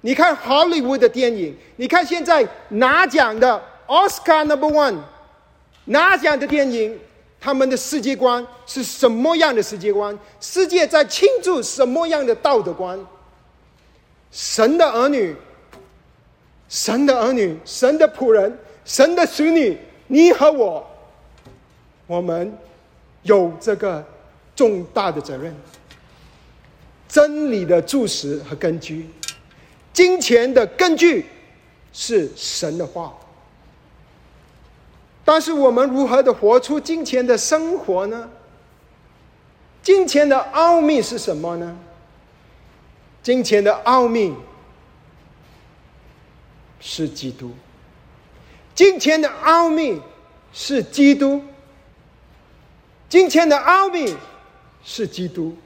[0.00, 3.62] 你看好莱坞的电影，你看现在拿奖的。
[3.88, 5.00] Oscar Number One，
[5.84, 6.98] 拿奖的电影，
[7.38, 10.18] 他们的世界观是什么样的世界观？
[10.40, 12.98] 世界在庆祝什么样的道德观？
[14.30, 15.36] 神的儿女，
[16.72, 20.82] 神的儿女，神的仆人，神的子女，你和我，
[22.06, 22.56] 我们
[23.24, 24.02] 有这个
[24.56, 25.54] 重大的责任。
[27.06, 29.06] 真理的注释和根据，
[29.92, 31.26] 金钱的根据
[31.92, 33.12] 是神的话。
[35.26, 38.30] 但是我们如何的活出金钱的生活呢？
[39.82, 41.76] 金钱的奥秘是什么呢？
[43.22, 44.34] 金钱的奥秘
[46.82, 47.50] 是基督。
[48.74, 49.98] 金钱的奥秘
[50.52, 51.40] 是基督。
[53.08, 54.14] 金钱的奥秘
[54.84, 55.56] 是基督。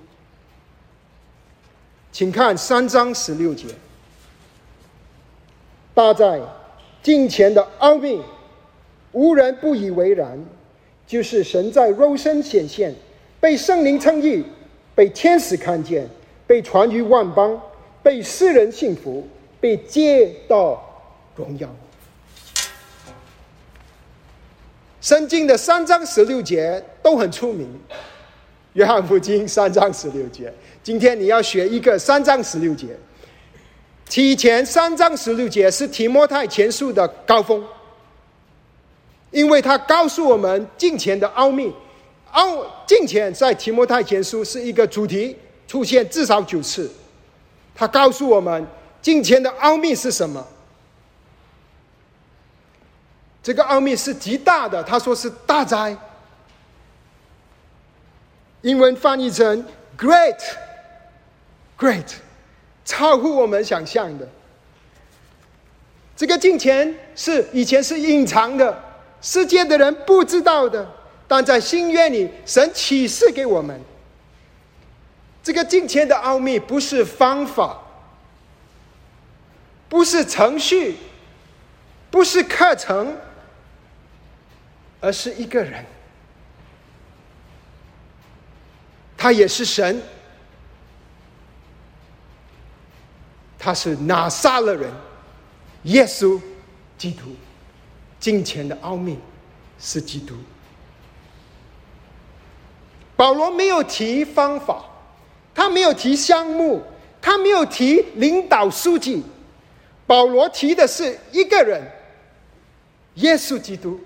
[2.13, 3.67] 请看三章十六节，
[5.95, 6.41] 大在
[7.03, 8.23] 金钱的奥秘。
[9.13, 10.39] 无人不以为然，
[11.07, 12.95] 就是神在肉身显现，
[13.41, 14.45] 被圣灵称义，
[14.95, 16.07] 被天使看见，
[16.47, 17.59] 被传于万邦，
[18.03, 19.27] 被世人信服，
[19.59, 20.86] 被接到
[21.37, 21.69] 荣耀。
[25.01, 27.69] 圣经的三章十六节都很出名，
[28.73, 30.53] 约翰福音三章十六节。
[30.83, 32.89] 今天你要学一个三章十六节，
[34.09, 37.65] 提前三章十六节是提摩太前书的高峰。
[39.31, 41.73] 因为他告诉我们金钱的奥秘，
[42.33, 45.37] 奥金钱在提摩太前书是一个主题，
[45.69, 46.91] 出现至少九次。
[47.75, 48.67] 他告诉我们
[49.03, 50.45] 金钱的奥秘是什么？
[53.47, 55.97] 这个奥秘是极大的，他说是大灾。
[58.63, 59.65] 英文翻译成
[59.97, 62.13] “great”，“great”，
[62.85, 64.29] 超乎我们想象的。
[66.17, 68.83] 这个金钱是以前是隐藏的。
[69.23, 70.85] 世界的人不知道的，
[71.29, 73.81] 但在心愿里，神启示给我们。
[75.45, 77.81] 这个金钱的奥秘不是方法，
[79.89, 80.97] 不是程序，
[82.11, 83.17] 不是课程，
[85.01, 85.85] 而是一个人。
[89.17, 90.01] 他也是神，
[93.59, 94.93] 他是拿撒勒人，
[95.85, 96.41] 耶稣
[96.99, 97.35] 基督。
[98.19, 99.19] 金钱的奥秘
[99.79, 100.35] 是基督。
[103.15, 104.85] 保罗没有提方法，
[105.55, 106.83] 他没有提项目，
[107.21, 109.23] 他没有提领导书记。
[110.07, 111.83] 保罗提的是一个人，
[113.15, 114.01] 耶稣基督。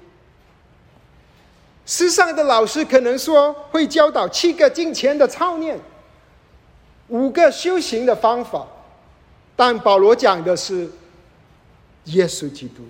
[1.91, 5.77] 世上的老师可能说会教导七个金钱的操练，
[7.09, 8.65] 五个修行的方法，
[9.57, 10.89] 但保罗讲的是
[12.05, 12.85] 耶稣基督。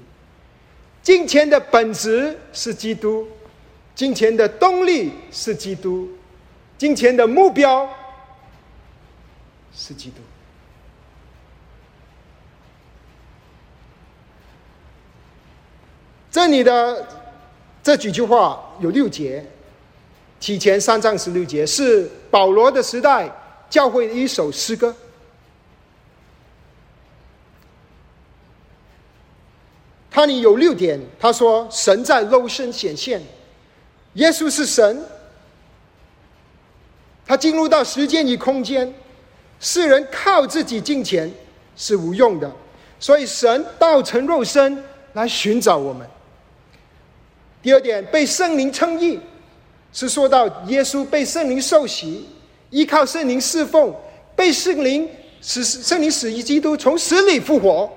[1.02, 3.26] 金钱的本质是基督，
[3.94, 6.06] 金钱的动力是基督，
[6.76, 7.88] 金钱的目标
[9.74, 10.16] 是基督。
[16.30, 17.19] 这里的
[17.90, 19.44] 这几句话有六节，
[20.38, 23.28] 提前三章十六节是保罗的时代
[23.68, 24.94] 教会的一首诗歌。
[30.08, 33.20] 他里有六点，他说：“神在肉身显现，
[34.12, 35.04] 耶稣是神，
[37.26, 38.94] 他进入到时间与空间，
[39.58, 41.28] 世人靠自己金钱
[41.74, 42.48] 是无用的，
[43.00, 44.80] 所以神道成肉身
[45.14, 46.08] 来寻找我们。”
[47.62, 49.20] 第二点，被圣灵称义，
[49.92, 52.26] 是说到耶稣被圣灵受洗，
[52.70, 53.94] 依靠圣灵侍奉，
[54.34, 55.08] 被圣灵
[55.42, 57.90] 使圣灵使基督从死里复活。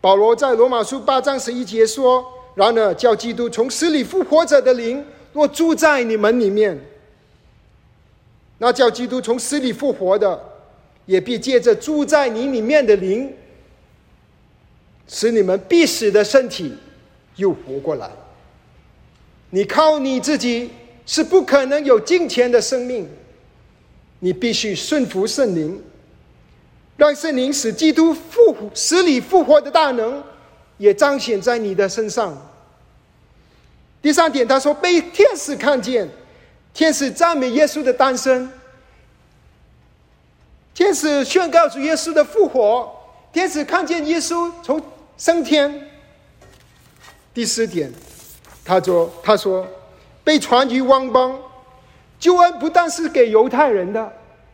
[0.00, 2.24] 保罗在罗马书八章十一节说
[2.54, 6.80] ：“然而，叫基督从死里复活者的灵，若住在你们里面，
[8.58, 10.40] 那叫基督从死里复活的，
[11.04, 13.34] 也必借着住在你里面的灵，
[15.08, 16.72] 使你们必死的身体
[17.36, 18.10] 又活过来。
[19.50, 20.70] 你靠你自己
[21.06, 23.08] 是不可能有金钱的生命，
[24.18, 25.82] 你必须顺服圣灵。”
[26.96, 30.24] 让圣灵使基督复活、死里复活的大能，
[30.78, 32.34] 也彰显在你的身上。
[34.00, 36.08] 第三点，他说被天使看见，
[36.72, 38.50] 天使赞美耶稣的诞生，
[40.72, 42.90] 天使宣告主耶稣的复活，
[43.30, 44.80] 天使看见耶稣从
[45.18, 45.90] 升天。
[47.36, 47.92] 第四点，
[48.64, 49.68] 他说他说
[50.24, 51.38] 被传于万邦，
[52.18, 54.10] 救恩不但是给犹太人的，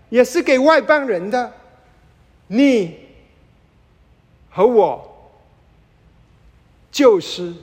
[0.09, 1.53] 也是给外邦人的。
[2.49, 2.99] 你
[4.51, 5.31] 和我
[6.91, 7.55] 就是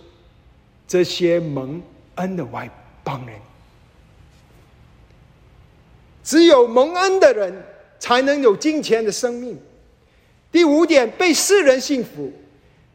[0.87, 1.81] 这些蒙
[2.15, 2.69] 恩的外
[3.03, 3.37] 邦人。
[6.23, 7.53] 只有蒙恩的人
[7.99, 9.59] 才能有金钱的生命。
[10.49, 12.31] 第五点，被世人信服。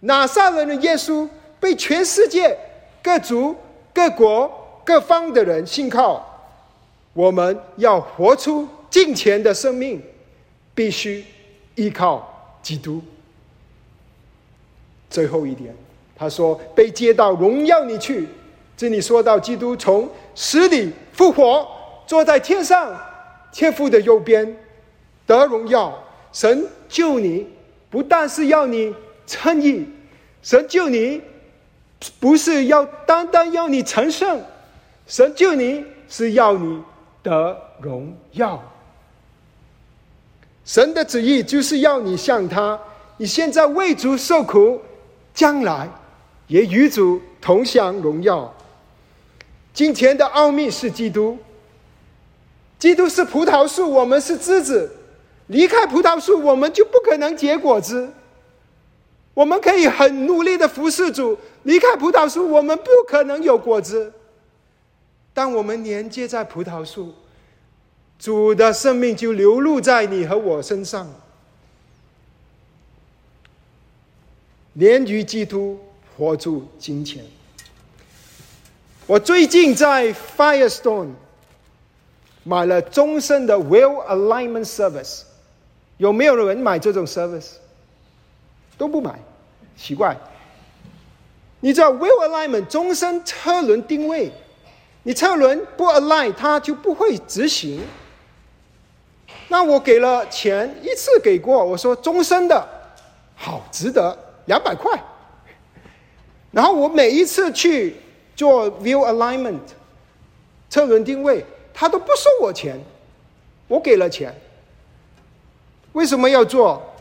[0.01, 1.29] 拿撒勒的耶稣
[1.65, 2.55] 被全世界
[3.03, 3.57] 各族、
[3.91, 4.53] 各国、
[4.85, 6.23] 各方的人信靠。
[7.15, 10.03] 我们要活出金钱的生命，
[10.75, 11.25] 必须。
[11.77, 13.01] 依靠基督。
[15.09, 15.75] 最后一点，
[16.15, 18.29] 他说被接到荣耀里去。
[18.77, 21.67] 这里说到基督从死里复活，
[22.07, 22.95] 坐在天上
[23.51, 24.57] 天父的右边
[25.27, 25.99] 得荣耀。
[26.31, 27.47] 神救你，
[27.89, 28.95] 不但是要你
[29.27, 29.85] 称义，
[30.43, 31.21] 神救你
[32.21, 34.41] 不是要单单要你成圣，
[35.07, 36.83] 神救你是要你
[37.23, 38.63] 得荣耀。
[40.65, 42.79] 神的旨意就是要你像他，
[43.19, 44.81] 你现在为主受苦，
[45.35, 45.89] 将来
[46.47, 48.53] 也与主同享荣耀。
[49.73, 51.37] 金钱的奥秘是基督，
[52.79, 54.91] 基督是葡萄树，我们是枝子。
[55.49, 58.11] 离开葡萄树，我们就不可能结果子。
[59.35, 64.13] 我们可以很努力的服侍主，离开葡萄树，我们不可能有果子。
[65.35, 67.13] 当我们连接在葡萄树。
[68.17, 71.13] 主的生命就流露在你和我身上，
[74.75, 75.79] 连于基督
[76.17, 77.23] 活出金钱。
[79.07, 81.11] 我最近在 Firestone
[82.45, 85.23] 买了终身的 Will Alignment Service，
[85.99, 87.57] 有没有人买这种 service？
[88.77, 89.19] 都不买，
[89.77, 90.17] 奇怪。
[91.61, 94.31] 你知道 Will Alignment 终身车轮定位，
[95.03, 97.81] 你车轮不 align，它就不会执行。
[99.49, 102.69] 那我给了钱一次给过，我说终身的，
[103.35, 104.17] 好值得
[104.47, 105.03] 两百块。
[106.51, 107.97] 然后我每一次去
[108.37, 109.59] 做 view alignment
[110.69, 112.79] 车轮定位，他都不收我钱，
[113.69, 114.35] 我给了钱。
[115.93, 116.94] 为什么要做？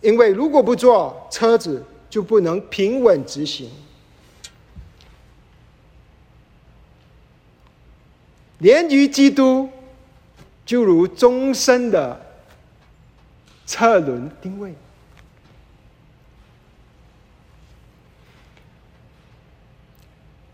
[0.00, 3.70] 因为如果不做，车子就不能平稳执行。
[8.58, 9.68] 连于基督。
[10.66, 12.36] 就如终身的
[13.66, 14.72] 车轮定位，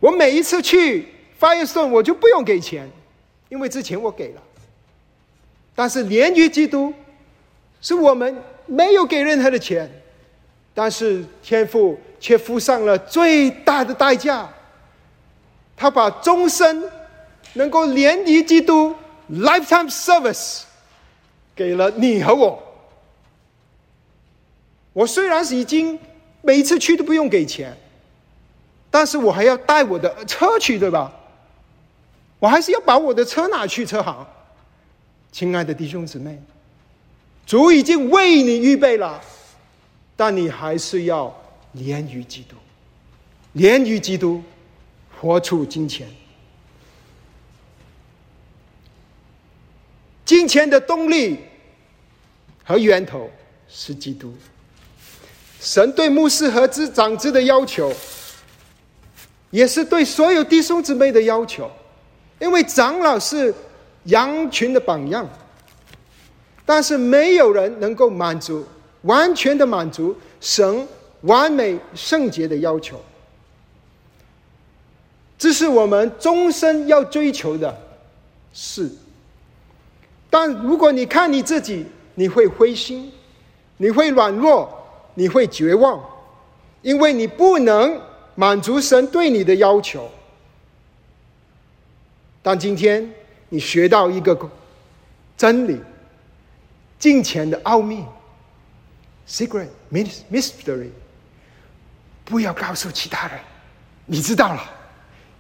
[0.01, 1.07] 我每一次去
[1.39, 2.91] Firestone，我就不用给钱，
[3.51, 4.43] 因为之前我给了。
[5.75, 6.95] 但是连于基督，
[7.83, 9.91] 是我们没有给任何的钱，
[10.75, 14.49] 但是天父却付上了最大的代价，
[15.77, 16.83] 他把终身
[17.55, 18.95] 能够连于基督。
[19.29, 20.63] lifetime service
[21.53, 22.63] 给了你和我。
[24.93, 25.99] 我虽然是已经
[26.43, 27.77] 每一次去都不用给钱，
[28.89, 31.13] 但是我还要带我的车去，对吧？
[32.39, 34.25] 我还是要把我的车拿去车行。
[35.33, 36.41] 亲爱的弟兄姊妹，
[37.47, 39.23] 主已经为你预备了，
[40.17, 41.33] 但你还是要
[41.73, 42.57] 连于基督，
[43.53, 44.43] 连于基督，
[45.21, 46.09] 活出金钱。
[50.25, 51.39] 金钱的动力
[52.65, 53.31] 和源头
[53.69, 54.35] 是基督。
[55.61, 57.93] 神对牧师和之长子的要求，
[59.51, 61.71] 也是对所有弟兄姊妹的要求，
[62.41, 63.55] 因为长老是
[64.05, 65.29] 羊群的榜样。
[66.67, 68.67] 但是没有人能够满足
[69.03, 70.87] 完全的满足神
[71.23, 73.01] 完美圣洁的要求，
[75.39, 77.75] 这是我们终身要追求的
[78.53, 78.91] 事。
[80.29, 81.87] 但如果你看你自己，
[82.17, 83.11] 你会灰心，
[83.79, 84.71] 你会软弱。
[85.19, 85.99] 你会绝望，
[86.83, 87.99] 因为你不能
[88.35, 90.11] 满足神对你的要求。
[92.43, 93.15] 但今天
[93.49, 94.39] 你学到一个
[95.35, 95.81] 真理：
[96.99, 98.05] 金钱的奥秘
[99.29, 100.91] （secret mystery），
[102.25, 103.41] 不要告诉其他人。
[104.07, 104.63] 你知道了，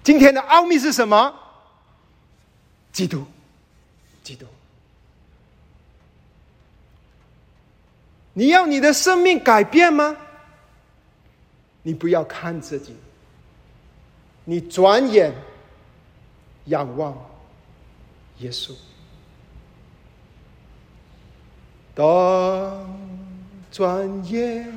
[0.02, 1.34] 今天的奥秘是什么？
[2.92, 3.24] 基督，
[4.22, 4.46] 基督。
[8.32, 10.16] 你要你的生命改变吗？
[11.82, 12.96] 你不要看自己，
[14.44, 15.32] 你转眼
[16.64, 17.16] 仰望
[18.38, 18.74] 耶稣。
[21.96, 22.86] 当
[23.72, 24.70] 转眼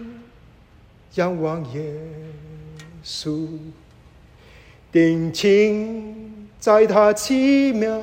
[1.16, 1.94] 仰望耶
[3.04, 3.46] 稣，
[4.90, 8.02] 定睛在他奇妙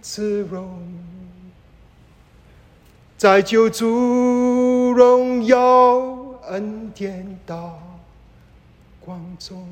[0.00, 0.82] 姿容，
[3.18, 4.92] 在救主。
[4.96, 5.98] 荣耀
[6.48, 7.78] 恩典大
[8.98, 9.68] 光中，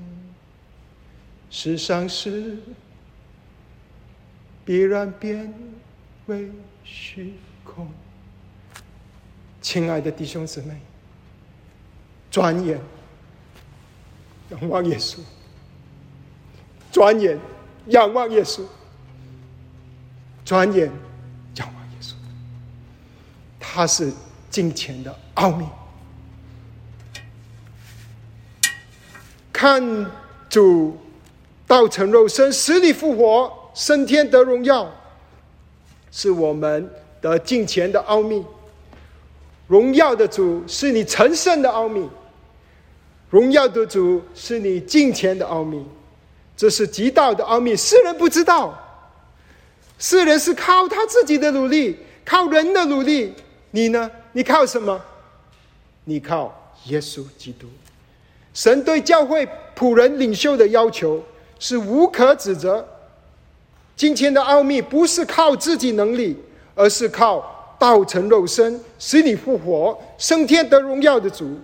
[1.49, 2.59] 世上事
[4.67, 5.55] 必然变
[6.27, 6.51] 为
[6.85, 7.33] 虚
[7.65, 7.89] 空。
[9.63, 10.77] 亲爱的弟兄姊妹，
[12.31, 12.79] 转眼
[14.51, 15.21] 仰望耶稣，
[16.91, 17.39] 转眼
[17.87, 18.63] 仰望耶稣，
[20.45, 20.91] 转眼
[21.55, 22.13] 仰望耶稣，
[23.59, 24.13] 他是。
[24.53, 25.67] 金钱的奥秘，
[29.51, 29.83] 看
[30.51, 30.99] 主
[31.67, 34.93] 道成肉身，死里复活，升天得荣耀，
[36.11, 36.87] 是我们
[37.23, 38.45] 的金钱的奥秘。
[39.73, 42.07] 荣耀的主是你成圣的奥秘，
[43.31, 45.83] 荣耀的主是你金钱的奥秘，
[46.55, 47.75] 这是极道的奥秘。
[47.75, 48.79] 世人不知道，
[49.99, 53.33] 世人是靠他自己的努力，靠人的努力，
[53.71, 54.11] 你呢？
[54.33, 55.01] 你靠什么？
[56.05, 57.67] 你靠耶稣基督。
[58.53, 61.25] 神对教会仆人领袖的要求
[61.59, 62.87] 是无可指责。
[63.97, 66.37] 金钱的奥秘不是靠自己能力，
[66.75, 71.59] 而是靠道成肉身、使你复活、升天得荣耀的主。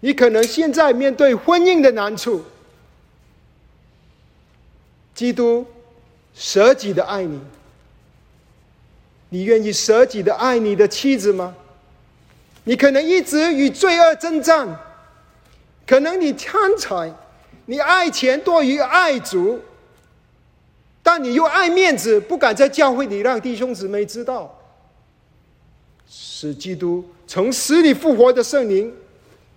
[0.00, 2.42] 你可能现在面对婚姻的难处，
[5.14, 5.64] 基督
[6.34, 7.40] 舍己的爱你，
[9.28, 11.54] 你愿意舍己的爱你的妻子吗？
[12.64, 14.68] 你可能一直与罪恶征战，
[15.86, 17.14] 可能你贪财，
[17.66, 19.60] 你爱钱多于爱主，
[21.04, 24.56] 但你又爱面子，不敢在教会里让弟兄姊妹知道。
[26.12, 28.92] 使基督从死里复活的圣灵，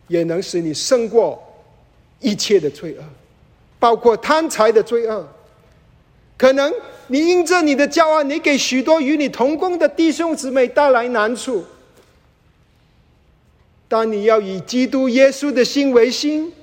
[0.07, 1.41] 也能使你胜过
[2.19, 3.03] 一切的罪恶，
[3.79, 5.27] 包括贪财的罪恶。
[6.37, 6.71] 可能
[7.07, 11.65] 你因着你的骄傲，你给许多与你同工的弟兄姊妹带来难处。
[13.87, 16.53] 但你要以基督耶稣的心为心，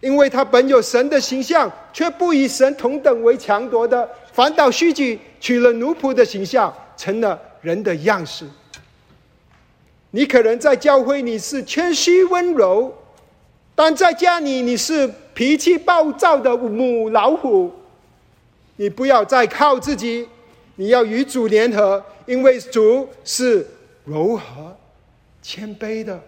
[0.00, 8.44] 因为他本有神的形象，却不以神同等为强夺的，反倒虚举，取了奴仆的形象，成了人的样式。
[10.12, 12.94] 你可能在教会你是谦虚温柔，
[13.74, 17.72] 但在家里你是脾气暴躁的母老虎。
[18.76, 20.28] 你不要再靠自己，
[20.76, 23.66] 你要与主联合，因为主是
[24.04, 24.76] 柔和。
[25.44, 26.22] 谦卑的，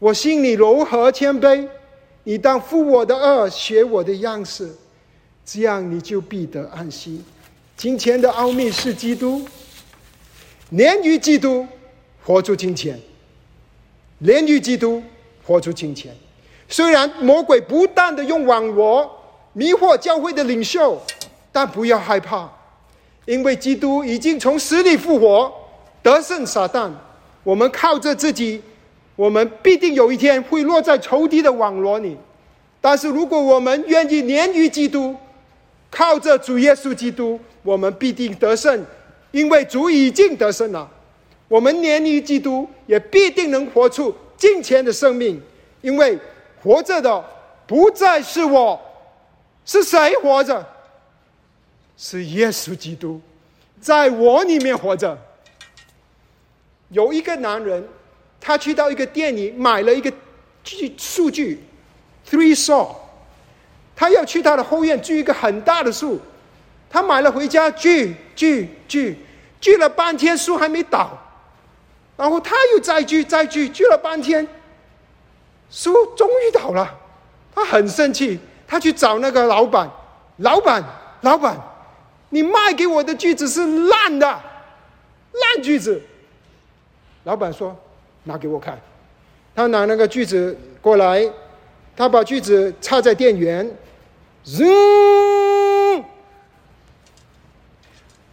[0.00, 1.64] 我心里柔和谦卑，
[2.24, 4.68] 你当负我的恶，学我的样式，
[5.46, 7.22] 这样你就必得安息。
[7.76, 9.46] 金钱的奥秘是基督，
[10.70, 11.64] 连于基督，
[12.24, 12.94] 活出金钱；
[14.20, 15.02] 连于基督，
[15.44, 16.14] 活出金钱。
[16.68, 19.10] 虽然魔鬼不断的用网罗
[19.52, 21.00] 迷惑教会的领袖，
[21.52, 22.50] 但不要害怕，
[23.26, 25.52] 因为基督已经从死里复活，
[26.02, 26.90] 得胜撒旦。
[27.42, 28.62] 我们靠着自己，
[29.16, 32.16] 我们必定有一天会落在仇敌的网络里。
[32.80, 35.14] 但是如果我们愿意连于基督，
[35.90, 38.84] 靠着主耶稣基督，我们必定得胜，
[39.30, 40.90] 因为主已经得胜了。
[41.48, 45.40] 我们连于基督，也必定能活出金钱的生命，
[45.82, 46.18] 因为
[46.62, 47.24] 活着的
[47.66, 48.80] 不再是我，
[49.64, 50.66] 是谁活着？
[51.96, 53.20] 是耶稣基督，
[53.80, 55.16] 在我里面活着。
[56.88, 57.86] 有一个男人，
[58.40, 60.12] 他去到一个店里买了一个
[60.62, 61.62] 据数据。
[62.28, 62.88] Three saw，
[63.94, 66.20] 他要去他的后院锯一个很大的树，
[66.88, 69.18] 他买了回家锯锯锯，
[69.60, 71.16] 锯了半天树还没倒，
[72.16, 74.46] 然后他又再锯再锯，锯了半天，
[75.70, 76.94] 树终于倒了，
[77.54, 79.90] 他很生气，他去找那个老板，
[80.38, 80.82] 老板
[81.22, 81.56] 老板，
[82.30, 86.00] 你卖给我的锯子是烂的，烂锯子。
[87.24, 87.76] 老板说
[88.24, 88.78] 拿给我看，
[89.54, 91.28] 他拿那个锯子过来。
[91.96, 93.64] 他把锯子插在电源，
[94.58, 96.04] 嗯，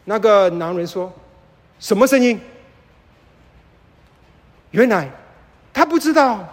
[0.05, 1.13] 那个男人说
[1.79, 2.41] ：“什么声音？”
[4.71, 5.09] 原来
[5.71, 6.47] 他不知道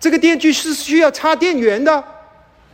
[0.00, 2.02] 这个电锯是需要插电源的，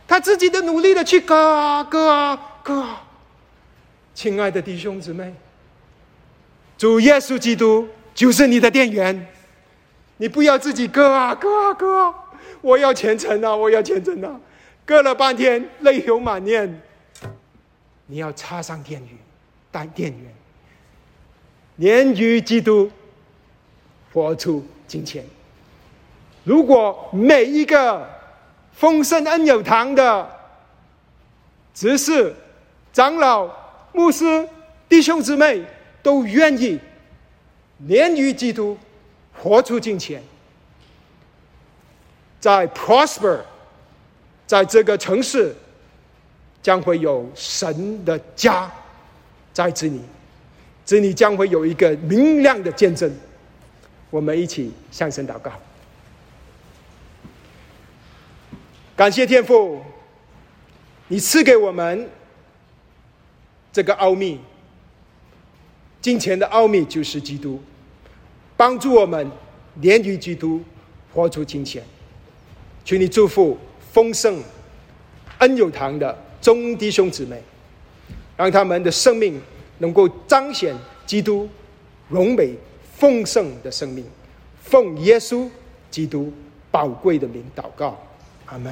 [0.07, 3.03] 他自己的努力的去割啊割啊割啊。
[4.13, 5.33] 亲爱的弟兄姊妹，
[6.77, 9.27] 主耶稣基督就是你的电源，
[10.17, 12.13] 你不要自己割啊割啊割。
[12.61, 13.55] 我要虔诚啊！
[13.55, 14.39] 我要虔诚啊！
[14.85, 16.81] 割了半天，泪流满面。
[18.05, 19.17] 你要插上电源，
[19.71, 20.33] 带电源，
[21.77, 22.91] 连于基督，
[24.13, 25.23] 活出金钱。
[26.43, 28.05] 如果每一个
[28.73, 30.29] 丰盛恩有堂的
[31.73, 32.35] 执事、
[32.91, 33.49] 长老、
[33.93, 34.45] 牧师、
[34.89, 35.63] 弟兄姊妹
[36.03, 36.77] 都愿意
[37.77, 38.77] 连于基督，
[39.33, 40.21] 活出金钱。
[42.41, 43.39] 在 prosper，
[44.45, 45.55] 在这个城市，
[46.61, 48.69] 将会有神的家
[49.53, 50.01] 在这里，
[50.85, 53.09] 这里将会有一个明亮的见证。
[54.11, 55.51] 我们一起向神祷告，
[58.95, 59.81] 感谢天父，
[61.07, 62.07] 你赐给我们
[63.71, 64.37] 这个奥秘，
[66.01, 67.61] 金钱的奥秘就是基督，
[68.57, 69.31] 帮助我们
[69.75, 70.61] 连于基督，
[71.13, 71.81] 活出金钱。
[72.83, 73.57] 求你祝福
[73.93, 74.43] 丰盛
[75.39, 77.41] 恩有堂的中弟兄姊妹，
[78.35, 79.41] 让他们的生命
[79.77, 81.47] 能够彰显基督
[82.09, 82.53] 荣美
[83.01, 84.05] 丰盛的生命。
[84.61, 85.49] 奉耶稣
[85.89, 86.31] 基督
[86.69, 87.97] 宝贵的名祷告，
[88.45, 88.71] 阿门。